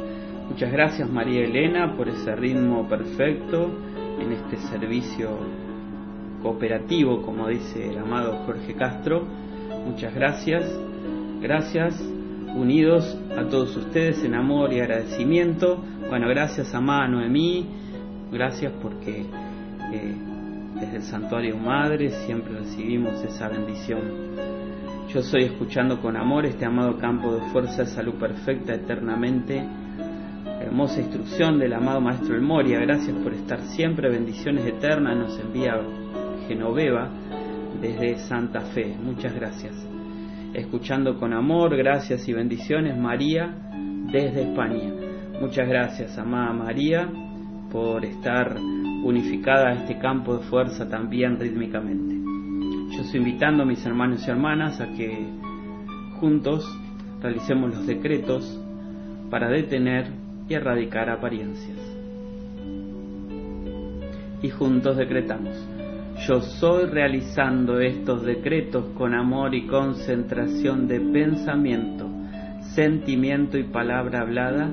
Muchas 0.50 0.72
gracias 0.72 1.10
María 1.10 1.44
Elena 1.44 1.98
por 1.98 2.08
ese 2.08 2.34
ritmo 2.34 2.88
perfecto 2.88 3.78
en 4.22 4.32
este 4.32 4.56
servicio 4.70 5.73
cooperativo, 6.44 7.22
como 7.22 7.48
dice 7.48 7.90
el 7.90 7.98
amado 7.98 8.44
Jorge 8.46 8.76
Castro. 8.76 9.26
Muchas 9.88 10.14
gracias, 10.14 10.66
gracias, 11.42 12.00
unidos 12.56 13.18
a 13.36 13.46
todos 13.46 13.76
ustedes 13.78 14.24
en 14.24 14.36
amor 14.36 14.74
y 14.74 14.82
agradecimiento. 14.82 15.84
Bueno, 16.10 16.28
gracias 16.28 16.76
a 16.76 16.78
Amada 16.78 17.08
Noemí, 17.08 17.66
gracias 18.32 18.74
porque 18.82 19.22
eh, 19.22 20.16
desde 20.80 20.98
el 20.98 21.04
Santuario 21.04 21.58
Madre 21.58 22.12
siempre 22.26 22.54
recibimos 22.54 23.24
esa 23.24 23.48
bendición. 23.48 24.02
Yo 25.10 25.22
soy 25.22 25.44
escuchando 25.44 26.02
con 26.02 26.18
amor 26.18 26.46
este 26.46 26.66
amado 26.66 26.98
campo 26.98 27.34
de 27.36 27.42
fuerza, 27.52 27.86
salud 27.86 28.16
perfecta 28.16 28.74
eternamente. 28.74 29.64
Hermosa 30.60 31.02
instrucción 31.02 31.60
del 31.60 31.74
amado 31.74 32.02
Maestro 32.02 32.36
El 32.36 32.42
Moria, 32.42 32.80
gracias 32.80 33.16
por 33.18 33.34
estar 33.34 33.62
siempre, 33.62 34.10
bendiciones 34.10 34.66
eternas, 34.66 35.18
nos 35.18 35.40
envía 35.40 35.76
Genoveva 36.48 37.10
desde 37.82 38.18
Santa 38.20 38.62
Fe. 38.62 38.96
Muchas 39.02 39.34
gracias. 39.36 39.74
Escuchando 40.54 41.18
con 41.18 41.34
amor, 41.34 41.76
gracias 41.76 42.28
y 42.28 42.34
bendiciones, 42.34 42.98
María 42.98 43.56
desde 44.12 44.44
España. 44.44 44.94
Muchas 45.42 45.68
gracias, 45.68 46.18
amada 46.18 46.54
María, 46.54 47.10
por 47.72 48.06
estar 48.06 48.56
unificada 49.04 49.70
a 49.70 49.74
este 49.74 49.98
campo 49.98 50.38
de 50.38 50.44
fuerza 50.44 50.88
también 50.88 51.40
rítmicamente. 51.40 52.16
Yo 52.96 53.02
estoy 53.02 53.20
invitando 53.20 53.64
a 53.64 53.66
mis 53.66 53.84
hermanos 53.86 54.26
y 54.28 54.30
hermanas 54.30 54.80
a 54.80 54.88
que 54.94 55.26
juntos 56.20 56.64
realicemos 57.22 57.76
los 57.76 57.88
decretos 57.88 58.62
para 59.32 59.50
detener 59.50 60.06
y 60.48 60.54
erradicar 60.54 61.10
apariencias. 61.10 61.80
Y 64.44 64.50
juntos 64.50 64.98
decretamos. 64.98 65.73
Yo 66.28 66.42
soy 66.42 66.86
realizando 66.86 67.80
estos 67.80 68.24
decretos 68.24 68.86
con 68.96 69.14
amor 69.14 69.54
y 69.56 69.68
concentración 69.68 70.88
de 70.88 71.00
pensamiento, 71.00 72.08
sentimiento 72.76 73.58
y 73.58 73.64
palabra 73.64 74.22
hablada 74.22 74.70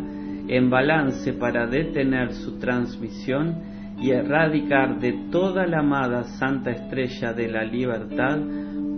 en 0.49 0.70
balance 0.70 1.32
para 1.32 1.66
detener 1.66 2.32
su 2.32 2.59
transmisión 2.59 3.62
y 4.01 4.11
erradicar 4.11 5.01
de 5.01 5.12
toda 5.30 5.66
la 5.66 5.80
amada 5.80 6.24
Santa 6.24 6.70
Estrella 6.70 7.32
de 7.32 7.49
la 7.49 7.64
Libertad 7.64 8.38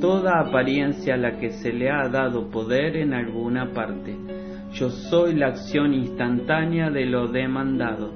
toda 0.03 0.40
apariencia 0.40 1.14
a 1.14 1.16
la 1.16 1.38
que 1.38 1.51
se 1.51 1.72
le 1.72 1.88
ha 1.88 2.09
dado 2.09 2.51
poder 2.51 2.97
en 2.97 3.14
alguna 3.14 3.72
parte. 3.72 4.16
Yo 4.72 4.90
soy 4.90 5.36
la 5.36 5.47
acción 5.47 5.95
instantánea 5.95 6.90
de 6.90 7.07
lo 7.07 7.28
demandado. 7.28 8.12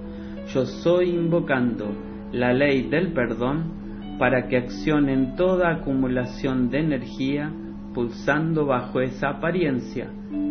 Yo 0.53 0.66
soy 0.66 1.11
invocando 1.11 1.87
la 2.33 2.53
ley 2.53 2.89
del 2.89 3.12
perdón 3.12 3.76
para 4.19 4.49
que 4.49 4.57
accionen 4.57 5.37
toda 5.37 5.71
acumulación 5.71 6.71
de 6.71 6.81
energía 6.81 7.53
pulsando 7.95 8.67
bajo 8.67 9.01
esa 9.01 9.31
apariencia, 9.31 10.09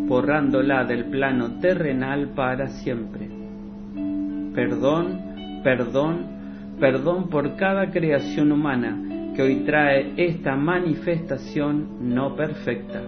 borrándola 0.07 0.83
del 0.85 1.05
plano 1.05 1.59
terrenal 1.59 2.29
para 2.35 2.67
siempre. 2.67 3.29
Perdón, 4.53 5.61
perdón, 5.63 6.25
perdón 6.79 7.29
por 7.29 7.55
cada 7.55 7.91
creación 7.91 8.51
humana 8.51 9.33
que 9.35 9.41
hoy 9.41 9.57
trae 9.65 10.13
esta 10.17 10.55
manifestación 10.55 12.15
no 12.15 12.35
perfecta. 12.35 13.01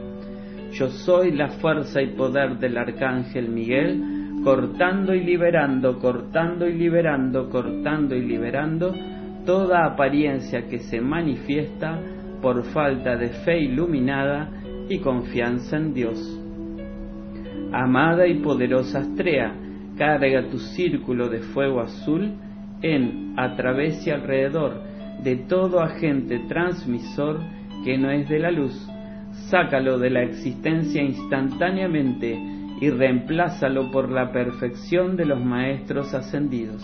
Yo 0.74 0.90
soy 0.90 1.32
la 1.32 1.48
fuerza 1.48 2.02
y 2.02 2.08
poder 2.08 2.58
del 2.60 2.78
Arcángel 2.78 3.50
Miguel, 3.50 4.42
cortando 4.44 5.16
y 5.16 5.24
liberando, 5.24 5.98
cortando 6.00 6.68
y 6.68 6.74
liberando, 6.74 7.50
cortando 7.50 8.16
y 8.16 8.22
liberando 8.22 8.94
toda 9.48 9.86
apariencia 9.86 10.68
que 10.68 10.80
se 10.80 11.00
manifiesta 11.00 12.00
por 12.42 12.66
falta 12.66 13.16
de 13.16 13.30
fe 13.30 13.62
iluminada 13.62 14.52
y 14.90 15.00
confianza 15.00 15.78
en 15.78 15.94
Dios. 15.94 16.20
Amada 17.72 18.28
y 18.28 18.36
poderosa 18.42 19.00
Astrea, 19.00 19.56
carga 19.98 20.50
tu 20.50 20.60
círculo 20.60 21.30
de 21.30 21.40
fuego 21.40 21.80
azul 21.80 22.34
en, 22.82 23.36
a 23.38 23.56
través 23.56 24.06
y 24.06 24.12
alrededor 24.12 24.82
de 25.24 25.38
todo 25.38 25.80
agente 25.80 26.40
transmisor 26.50 27.40
que 27.86 27.98
no 27.98 28.12
es 28.12 28.28
de 28.28 28.40
la 28.40 28.52
luz. 28.52 28.76
Sácalo 29.50 29.98
de 29.98 30.10
la 30.10 30.24
existencia 30.24 31.02
instantáneamente 31.02 32.38
y 32.82 32.90
reemplázalo 32.90 33.92
por 33.92 34.12
la 34.12 34.30
perfección 34.34 35.16
de 35.16 35.26
los 35.26 35.42
maestros 35.42 36.14
ascendidos. 36.14 36.84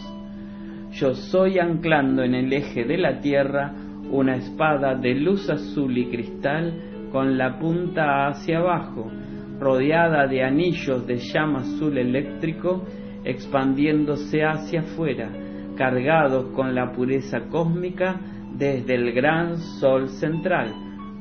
Yo 0.93 1.15
soy 1.15 1.57
anclando 1.57 2.23
en 2.23 2.35
el 2.35 2.53
eje 2.53 2.83
de 2.83 2.99
la 2.99 3.19
tierra 3.19 3.73
una 4.11 4.35
espada 4.35 4.93
de 4.93 5.15
luz 5.15 5.49
azul 5.49 5.97
y 5.97 6.05
cristal 6.05 7.09
con 7.11 7.35
la 7.35 7.57
punta 7.57 8.27
hacia 8.27 8.59
abajo, 8.59 9.11
rodeada 9.59 10.27
de 10.27 10.43
anillos 10.43 11.07
de 11.07 11.17
llama 11.17 11.61
azul 11.61 11.97
eléctrico 11.97 12.85
expandiéndose 13.25 14.43
hacia 14.43 14.81
afuera, 14.81 15.31
cargados 15.75 16.53
con 16.53 16.75
la 16.75 16.91
pureza 16.91 17.47
cósmica 17.49 18.19
desde 18.55 18.93
el 18.93 19.13
gran 19.13 19.57
sol 19.57 20.09
central, 20.09 20.75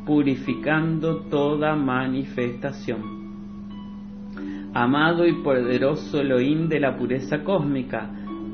purificando 0.04 1.22
toda 1.30 1.74
manifestación. 1.76 3.22
Amado 4.74 5.26
y 5.26 5.42
poderoso 5.42 6.20
Elohim 6.20 6.68
de 6.68 6.80
la 6.80 6.94
pureza 6.96 7.42
cósmica, 7.42 8.10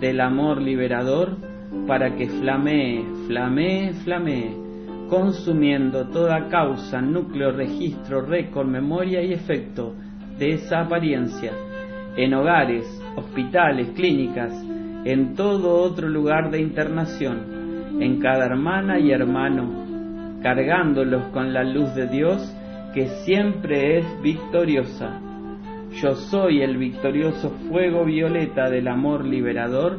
del 0.00 0.20
amor 0.20 0.60
liberador 0.60 1.36
para 1.86 2.16
que 2.16 2.28
flamee, 2.28 3.04
flamee, 3.26 3.92
flamee, 4.04 4.56
consumiendo 5.08 6.08
toda 6.08 6.48
causa, 6.48 7.00
núcleo, 7.00 7.52
registro, 7.52 8.22
récord, 8.22 8.66
memoria 8.66 9.22
y 9.22 9.32
efecto 9.32 9.94
de 10.38 10.54
esa 10.54 10.80
apariencia 10.80 11.52
en 12.16 12.34
hogares, 12.34 12.84
hospitales, 13.16 13.90
clínicas, 13.90 14.52
en 15.04 15.34
todo 15.34 15.80
otro 15.82 16.08
lugar 16.08 16.50
de 16.50 16.60
internación, 16.60 18.00
en 18.00 18.20
cada 18.20 18.46
hermana 18.46 18.98
y 18.98 19.10
hermano, 19.12 20.40
cargándolos 20.42 21.24
con 21.32 21.52
la 21.52 21.64
luz 21.64 21.94
de 21.94 22.06
Dios 22.06 22.54
que 22.94 23.06
siempre 23.24 23.98
es 23.98 24.22
victoriosa. 24.22 25.20
Yo 25.92 26.14
soy 26.14 26.62
el 26.62 26.76
victorioso 26.76 27.50
fuego 27.68 28.04
violeta 28.04 28.70
del 28.70 28.86
amor 28.86 29.24
liberador 29.24 29.98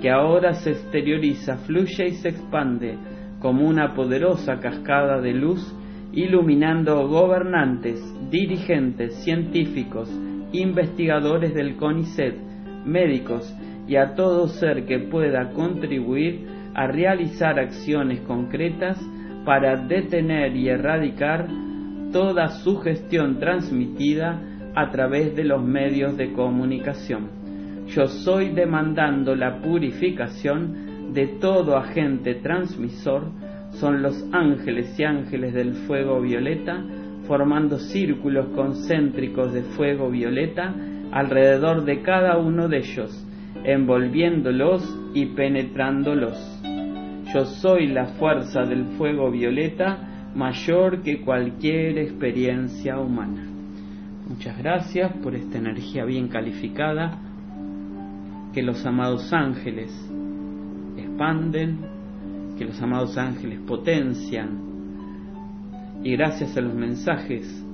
que 0.00 0.10
ahora 0.10 0.54
se 0.54 0.70
exterioriza, 0.70 1.58
fluye 1.58 2.08
y 2.08 2.12
se 2.12 2.30
expande 2.30 2.96
como 3.38 3.68
una 3.68 3.94
poderosa 3.94 4.60
cascada 4.60 5.20
de 5.20 5.34
luz, 5.34 5.74
iluminando 6.12 7.06
gobernantes, 7.06 8.00
dirigentes, 8.30 9.14
científicos, 9.24 10.10
investigadores 10.52 11.54
del 11.54 11.76
CONICET, 11.76 12.34
médicos 12.86 13.54
y 13.86 13.96
a 13.96 14.14
todo 14.14 14.48
ser 14.48 14.86
que 14.86 14.98
pueda 14.98 15.50
contribuir 15.50 16.46
a 16.74 16.86
realizar 16.86 17.58
acciones 17.58 18.20
concretas 18.22 18.98
para 19.44 19.76
detener 19.76 20.56
y 20.56 20.68
erradicar 20.68 21.46
toda 22.10 22.48
sugestión 22.48 23.38
transmitida 23.38 24.40
a 24.76 24.90
través 24.90 25.34
de 25.34 25.42
los 25.42 25.64
medios 25.64 26.16
de 26.16 26.32
comunicación. 26.32 27.30
Yo 27.88 28.06
soy 28.08 28.50
demandando 28.50 29.34
la 29.34 29.60
purificación 29.62 31.12
de 31.14 31.26
todo 31.40 31.76
agente 31.76 32.34
transmisor, 32.34 33.30
son 33.70 34.02
los 34.02 34.22
ángeles 34.32 34.98
y 34.98 35.04
ángeles 35.04 35.54
del 35.54 35.74
fuego 35.74 36.20
violeta, 36.20 36.84
formando 37.26 37.78
círculos 37.78 38.48
concéntricos 38.54 39.52
de 39.52 39.62
fuego 39.62 40.10
violeta 40.10 40.74
alrededor 41.10 41.84
de 41.84 42.02
cada 42.02 42.36
uno 42.36 42.68
de 42.68 42.78
ellos, 42.78 43.26
envolviéndolos 43.64 44.82
y 45.14 45.26
penetrándolos. 45.26 46.36
Yo 47.32 47.46
soy 47.46 47.88
la 47.88 48.06
fuerza 48.18 48.62
del 48.62 48.84
fuego 48.98 49.30
violeta 49.30 50.30
mayor 50.34 51.02
que 51.02 51.22
cualquier 51.22 51.98
experiencia 51.98 52.98
humana. 52.98 53.45
Muchas 54.28 54.58
gracias 54.58 55.12
por 55.22 55.36
esta 55.36 55.58
energía 55.58 56.04
bien 56.04 56.26
calificada 56.26 57.16
que 58.52 58.60
los 58.60 58.84
amados 58.84 59.32
ángeles 59.32 59.92
expanden, 60.96 61.78
que 62.58 62.64
los 62.64 62.82
amados 62.82 63.16
ángeles 63.18 63.60
potencian 63.60 64.58
y 66.02 66.10
gracias 66.16 66.56
a 66.56 66.60
los 66.60 66.74
mensajes. 66.74 67.64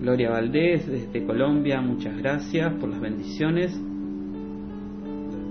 Gloria 0.00 0.30
Valdés 0.30 0.86
desde 0.86 1.26
Colombia, 1.26 1.80
muchas 1.80 2.16
gracias 2.16 2.72
por 2.74 2.88
las 2.90 3.00
bendiciones. 3.00 3.76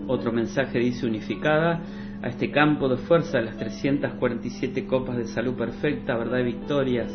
Otro 0.08 0.32
mensaje 0.32 0.80
dice 0.80 1.05
unificada 1.05 1.82
a 2.22 2.30
este 2.30 2.49
campo 2.49 2.88
de 2.88 2.95
fuerza 2.95 3.39
de 3.39 3.45
las 3.45 3.58
347 3.58 4.86
copas 4.86 5.18
de 5.18 5.26
salud 5.26 5.55
perfecta, 5.55 6.16
verdad 6.16 6.39
y 6.39 6.43
victorias 6.43 7.12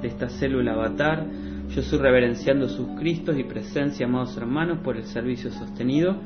de 0.00 0.08
esta 0.08 0.30
célula 0.30 0.72
avatar. 0.72 1.26
Yo 1.74 1.82
soy 1.82 2.00
reverenciando 2.00 2.68
sus 2.68 2.88
Cristos 2.98 3.38
y 3.38 3.44
presencia, 3.44 4.06
amados 4.06 4.36
hermanos, 4.36 4.78
por 4.78 4.96
el 4.96 5.04
servicio 5.04 5.52
sostenido. 5.52 6.16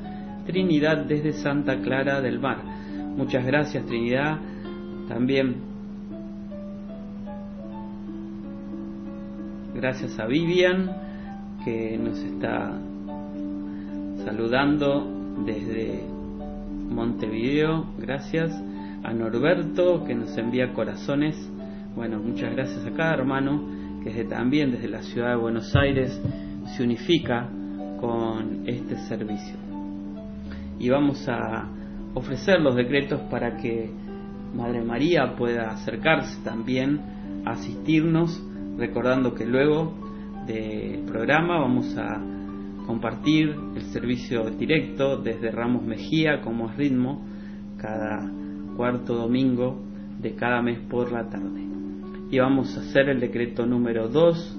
Trinidad 0.46 1.04
desde 1.04 1.34
Santa 1.34 1.82
Clara 1.82 2.22
del 2.22 2.40
Mar. 2.40 2.62
Muchas 3.16 3.44
gracias, 3.44 3.84
Trinidad. 3.84 4.38
También 5.06 5.74
Gracias 9.74 10.18
a 10.18 10.26
Vivian 10.26 10.90
que 11.62 11.98
nos 11.98 12.16
está 12.20 12.72
saludando 14.24 15.06
desde 15.44 16.04
Montevideo. 16.88 17.84
Gracias 17.98 18.50
a 19.02 19.12
Norberto 19.12 20.04
que 20.06 20.14
nos 20.14 20.38
envía 20.38 20.72
corazones. 20.72 21.36
Bueno, 21.94 22.18
muchas 22.18 22.54
gracias 22.54 22.86
a 22.86 22.92
cada 22.92 23.12
hermano 23.12 23.73
que 24.12 24.24
también 24.24 24.70
desde 24.70 24.88
la 24.88 25.02
ciudad 25.02 25.30
de 25.30 25.36
Buenos 25.36 25.74
Aires 25.74 26.20
se 26.76 26.82
unifica 26.82 27.48
con 28.00 28.68
este 28.68 28.96
servicio. 29.08 29.56
Y 30.78 30.90
vamos 30.90 31.26
a 31.28 31.68
ofrecer 32.14 32.60
los 32.60 32.76
decretos 32.76 33.20
para 33.30 33.56
que 33.56 33.90
Madre 34.54 34.82
María 34.82 35.34
pueda 35.36 35.70
acercarse 35.70 36.42
también 36.44 37.00
a 37.44 37.52
asistirnos 37.52 38.40
recordando 38.76 39.34
que 39.34 39.46
luego 39.46 39.94
del 40.46 41.04
programa 41.06 41.60
vamos 41.60 41.96
a 41.96 42.20
compartir 42.86 43.54
el 43.74 43.82
servicio 43.92 44.44
directo 44.50 45.16
desde 45.16 45.50
Ramos 45.50 45.82
Mejía 45.82 46.40
como 46.42 46.70
es 46.70 46.76
ritmo 46.76 47.24
cada 47.78 48.30
cuarto 48.76 49.14
domingo 49.14 49.80
de 50.20 50.34
cada 50.34 50.60
mes 50.62 50.78
por 50.88 51.10
la 51.10 51.28
tarde. 51.28 51.73
Y 52.30 52.38
vamos 52.38 52.76
a 52.76 52.80
hacer 52.80 53.08
el 53.08 53.20
decreto 53.20 53.66
número 53.66 54.08
2 54.08 54.58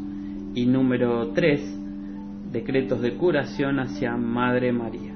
y 0.55 0.66
número 0.66 1.32
3, 1.34 2.51
decretos 2.51 3.01
de 3.01 3.16
curación 3.16 3.80
hacia 3.80 4.16
Madre 4.16 4.72
María. 4.72 5.13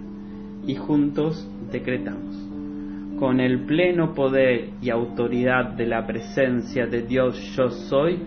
Y 0.65 0.75
juntos 0.75 1.47
decretamos. 1.71 2.35
Con 3.17 3.39
el 3.39 3.65
pleno 3.65 4.13
poder 4.13 4.69
y 4.81 4.89
autoridad 4.89 5.73
de 5.75 5.87
la 5.87 6.05
presencia 6.05 6.85
de 6.87 7.03
Dios 7.03 7.37
yo 7.55 7.69
soy, 7.69 8.19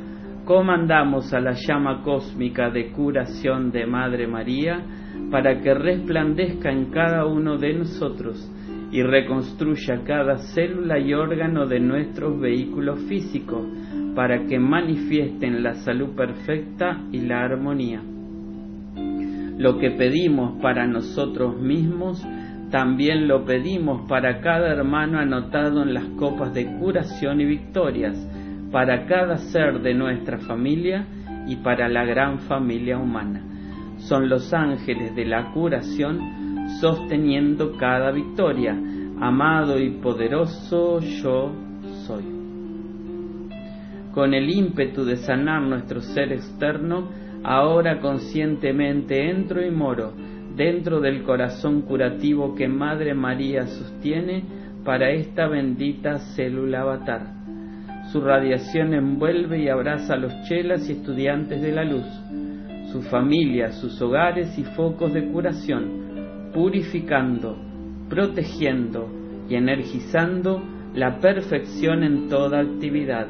comandamos 0.44 1.32
a 1.32 1.40
la 1.40 1.54
llama 1.54 2.02
cósmica 2.02 2.70
de 2.70 2.90
curación 2.92 3.70
de 3.70 3.86
Madre 3.86 4.26
María 4.26 4.84
para 5.30 5.60
que 5.60 5.72
resplandezca 5.72 6.70
en 6.70 6.90
cada 6.90 7.26
uno 7.26 7.56
de 7.56 7.74
nosotros 7.74 8.50
y 8.90 9.02
reconstruya 9.02 10.02
cada 10.04 10.36
célula 10.54 10.98
y 10.98 11.14
órgano 11.14 11.66
de 11.66 11.80
nuestros 11.80 12.38
vehículos 12.38 13.00
físicos 13.08 13.66
para 14.14 14.46
que 14.46 14.58
manifiesten 14.58 15.62
la 15.62 15.74
salud 15.74 16.14
perfecta 16.14 17.00
y 17.12 17.20
la 17.20 17.44
armonía. 17.44 18.02
Lo 19.58 19.78
que 19.78 19.90
pedimos 19.90 20.60
para 20.60 20.86
nosotros 20.86 21.60
mismos, 21.60 22.24
también 22.70 23.28
lo 23.28 23.44
pedimos 23.44 24.08
para 24.08 24.40
cada 24.40 24.72
hermano 24.72 25.18
anotado 25.18 25.82
en 25.82 25.94
las 25.94 26.04
copas 26.18 26.52
de 26.54 26.66
curación 26.78 27.40
y 27.40 27.44
victorias, 27.44 28.16
para 28.70 29.06
cada 29.06 29.36
ser 29.36 29.82
de 29.82 29.94
nuestra 29.94 30.38
familia 30.38 31.06
y 31.46 31.56
para 31.56 31.88
la 31.88 32.04
gran 32.04 32.38
familia 32.40 32.98
humana. 32.98 33.42
Son 33.98 34.28
los 34.28 34.52
ángeles 34.52 35.14
de 35.14 35.26
la 35.26 35.52
curación 35.52 36.68
sosteniendo 36.80 37.76
cada 37.76 38.10
victoria. 38.10 38.76
Amado 39.20 39.78
y 39.78 39.90
poderoso 39.90 41.00
yo 41.00 41.52
soy. 42.06 42.41
Con 44.12 44.34
el 44.34 44.50
ímpetu 44.50 45.04
de 45.04 45.16
sanar 45.16 45.62
nuestro 45.62 46.00
ser 46.00 46.32
externo, 46.32 47.08
ahora 47.44 48.00
conscientemente 48.00 49.30
entro 49.30 49.64
y 49.64 49.70
moro 49.70 50.12
dentro 50.56 51.00
del 51.00 51.22
corazón 51.22 51.82
curativo 51.82 52.54
que 52.54 52.68
Madre 52.68 53.14
María 53.14 53.66
sostiene 53.66 54.44
para 54.84 55.10
esta 55.10 55.48
bendita 55.48 56.18
célula 56.34 56.82
avatar 56.82 57.42
su 58.12 58.20
radiación 58.20 58.92
envuelve 58.92 59.62
y 59.62 59.68
abraza 59.70 60.14
a 60.14 60.18
los 60.18 60.32
chelas 60.42 60.86
y 60.88 60.92
estudiantes 60.92 61.62
de 61.62 61.72
la 61.72 61.82
luz, 61.82 62.04
sus 62.92 63.08
familias, 63.08 63.76
sus 63.80 64.00
hogares 64.02 64.58
y 64.58 64.64
focos 64.64 65.14
de 65.14 65.28
curación, 65.28 66.50
purificando, 66.52 67.56
protegiendo 68.10 69.08
y 69.48 69.54
energizando 69.54 70.62
la 70.94 71.20
perfección 71.20 72.04
en 72.04 72.28
toda 72.28 72.60
actividad. 72.60 73.28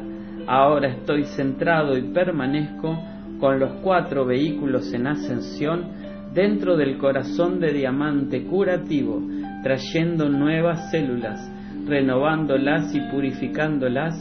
Ahora 0.53 0.89
estoy 0.89 1.25
centrado 1.25 1.97
y 1.97 2.03
permanezco 2.13 3.03
con 3.41 3.59
los 3.59 3.73
cuatro 3.81 4.27
vehículos 4.27 4.93
en 4.93 5.07
ascensión 5.07 5.93
dentro 6.35 6.77
del 6.77 6.99
corazón 6.99 7.59
de 7.59 7.73
diamante 7.73 8.45
curativo, 8.45 9.23
trayendo 9.63 10.29
nuevas 10.29 10.91
células, 10.91 11.41
renovándolas 11.87 12.95
y 12.95 13.01
purificándolas 13.01 14.15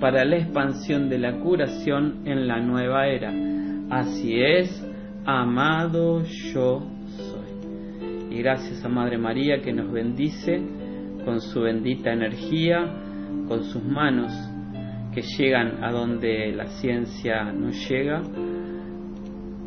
para 0.00 0.24
la 0.24 0.38
expansión 0.38 1.08
de 1.08 1.18
la 1.18 1.38
curación 1.38 2.22
en 2.24 2.48
la 2.48 2.58
nueva 2.58 3.06
era. 3.06 3.32
Así 3.88 4.42
es, 4.42 4.84
amado 5.24 6.24
yo 6.52 6.82
soy. 7.16 8.36
Y 8.36 8.42
gracias 8.42 8.84
a 8.84 8.88
Madre 8.88 9.18
María 9.18 9.60
que 9.60 9.72
nos 9.72 9.92
bendice 9.92 10.60
con 11.24 11.40
su 11.40 11.60
bendita 11.60 12.12
energía, 12.12 12.92
con 13.46 13.62
sus 13.62 13.84
manos 13.84 14.32
que 15.16 15.22
llegan 15.22 15.82
a 15.82 15.90
donde 15.90 16.52
la 16.52 16.66
ciencia 16.66 17.50
no 17.50 17.70
llega, 17.70 18.22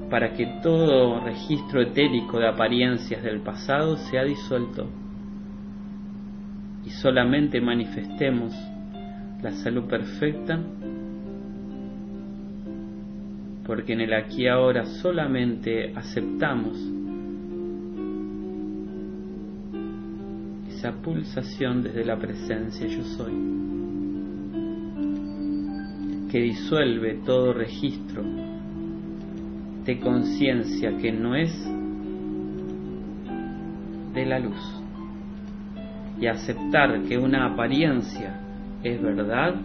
para 0.07 0.33
que 0.33 0.45
todo 0.61 1.21
registro 1.21 1.81
etérico 1.81 2.37
de 2.37 2.49
apariencias 2.49 3.23
del 3.23 3.41
pasado 3.41 3.97
sea 3.97 4.23
disuelto. 4.25 4.87
Y 6.85 6.91
solamente 6.91 7.59
manifestemos 7.61 8.53
la 9.41 9.49
salud 9.53 9.85
perfecta, 9.85 10.59
porque 13.65 13.93
en 13.93 14.01
el 14.01 14.13
aquí 14.13 14.47
ahora 14.47 14.85
solamente 14.85 15.93
aceptamos 15.95 16.77
esa 20.69 20.91
pulsación 21.01 21.81
desde 21.81 22.05
la 22.05 22.19
presencia 22.19 22.85
yo 22.85 23.03
soy, 23.03 23.78
que 26.31 26.39
disuelve 26.39 27.19
todo 27.25 27.53
registro 27.53 28.23
de 29.85 29.99
conciencia 29.99 30.97
que 30.97 31.11
no 31.11 31.35
es 31.35 31.51
de 34.13 34.25
la 34.25 34.39
luz 34.39 34.81
y 36.19 36.27
aceptar 36.27 37.03
que 37.03 37.17
una 37.17 37.45
apariencia 37.53 38.39
es 38.83 39.01
verdad 39.01 39.55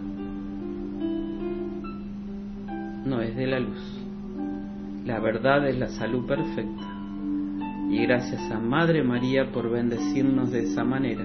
no 3.05 3.21
es 3.21 3.35
de 3.35 3.47
la 3.47 3.59
luz. 3.59 4.01
La 5.05 5.19
verdad 5.19 5.67
es 5.67 5.77
la 5.77 5.89
salud 5.89 6.25
perfecta. 6.25 6.83
Y 7.89 7.99
gracias 7.99 8.51
a 8.51 8.59
Madre 8.59 9.03
María 9.03 9.51
por 9.51 9.69
bendecirnos 9.69 10.51
de 10.51 10.63
esa 10.63 10.83
manera. 10.83 11.23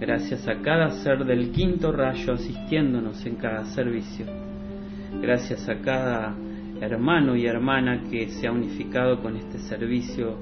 Gracias 0.00 0.46
a 0.46 0.60
cada 0.62 0.90
ser 0.90 1.24
del 1.24 1.50
quinto 1.50 1.90
rayo 1.90 2.34
asistiéndonos 2.34 3.26
en 3.26 3.34
cada 3.34 3.64
servicio. 3.64 4.26
Gracias 5.20 5.68
a 5.68 5.80
cada 5.80 6.36
hermano 6.80 7.34
y 7.34 7.46
hermana 7.46 8.04
que 8.08 8.28
se 8.28 8.46
ha 8.46 8.52
unificado 8.52 9.20
con 9.20 9.36
este 9.36 9.58
servicio 9.58 10.38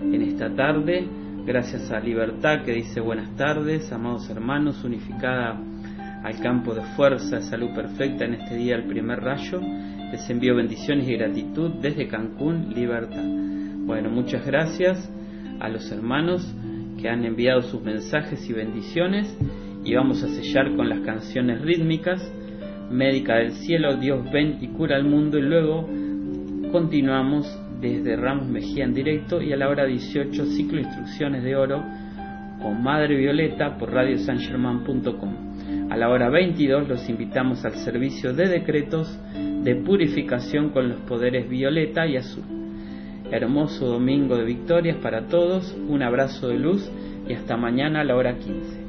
en 0.00 0.22
esta 0.22 0.54
tarde. 0.54 1.06
Gracias 1.44 1.90
a 1.90 2.00
Libertad 2.00 2.64
que 2.64 2.72
dice 2.72 3.00
buenas 3.00 3.36
tardes, 3.36 3.92
amados 3.92 4.30
hermanos, 4.30 4.82
unificada 4.82 5.60
al 6.22 6.40
campo 6.40 6.74
de 6.74 6.80
fuerza, 6.96 7.42
salud 7.42 7.74
perfecta 7.74 8.24
en 8.24 8.34
este 8.34 8.56
día, 8.56 8.76
el 8.76 8.84
primer 8.84 9.20
rayo. 9.20 9.60
Les 10.10 10.30
envío 10.30 10.56
bendiciones 10.56 11.06
y 11.06 11.16
gratitud 11.16 11.72
desde 11.82 12.08
Cancún, 12.08 12.72
Libertad. 12.74 13.24
Bueno, 13.84 14.08
muchas 14.08 14.46
gracias 14.46 15.10
a 15.60 15.68
los 15.68 15.92
hermanos 15.92 16.54
que 17.04 17.10
han 17.10 17.22
enviado 17.26 17.60
sus 17.60 17.82
mensajes 17.82 18.48
y 18.48 18.54
bendiciones 18.54 19.38
y 19.84 19.94
vamos 19.94 20.22
a 20.22 20.28
sellar 20.28 20.74
con 20.74 20.88
las 20.88 21.00
canciones 21.00 21.60
rítmicas 21.60 22.32
médica 22.90 23.34
del 23.34 23.50
cielo, 23.52 23.96
Dios 23.96 24.24
ven 24.32 24.56
y 24.62 24.68
cura 24.68 24.96
al 24.96 25.04
mundo 25.04 25.36
y 25.36 25.42
luego 25.42 25.86
continuamos 26.72 27.46
desde 27.78 28.16
Ramos 28.16 28.48
Mejía 28.48 28.84
en 28.84 28.94
directo 28.94 29.42
y 29.42 29.52
a 29.52 29.56
la 29.58 29.68
hora 29.68 29.84
18 29.84 30.46
ciclo 30.46 30.80
instrucciones 30.80 31.44
de 31.44 31.54
oro 31.56 31.84
con 32.62 32.82
Madre 32.82 33.18
Violeta 33.18 33.76
por 33.76 33.92
radiosangerman.com. 33.92 35.90
A 35.90 35.98
la 35.98 36.08
hora 36.08 36.30
22 36.30 36.88
los 36.88 37.06
invitamos 37.10 37.66
al 37.66 37.74
servicio 37.74 38.32
de 38.32 38.48
decretos 38.48 39.20
de 39.62 39.76
purificación 39.76 40.70
con 40.70 40.88
los 40.88 41.00
poderes 41.00 41.50
violeta 41.50 42.06
y 42.06 42.16
azul. 42.16 42.63
Hermoso 43.30 43.86
domingo 43.86 44.36
de 44.36 44.44
victorias 44.44 44.98
para 44.98 45.26
todos, 45.26 45.74
un 45.88 46.02
abrazo 46.02 46.48
de 46.48 46.58
luz 46.58 46.88
y 47.26 47.32
hasta 47.32 47.56
mañana 47.56 48.00
a 48.00 48.04
la 48.04 48.16
hora 48.16 48.38
15. 48.38 48.83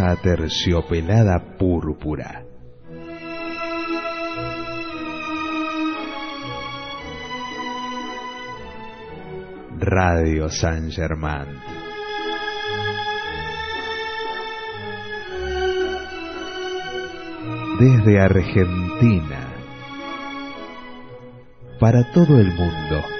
Rosa 0.00 0.10
aterciopelada 0.12 1.56
púrpura. 1.58 2.44
Radio 9.78 10.48
San 10.48 10.90
Germán. 10.90 11.48
Desde 17.78 18.20
Argentina, 18.20 19.54
para 21.78 22.12
todo 22.12 22.38
el 22.38 22.52
mundo. 22.52 23.19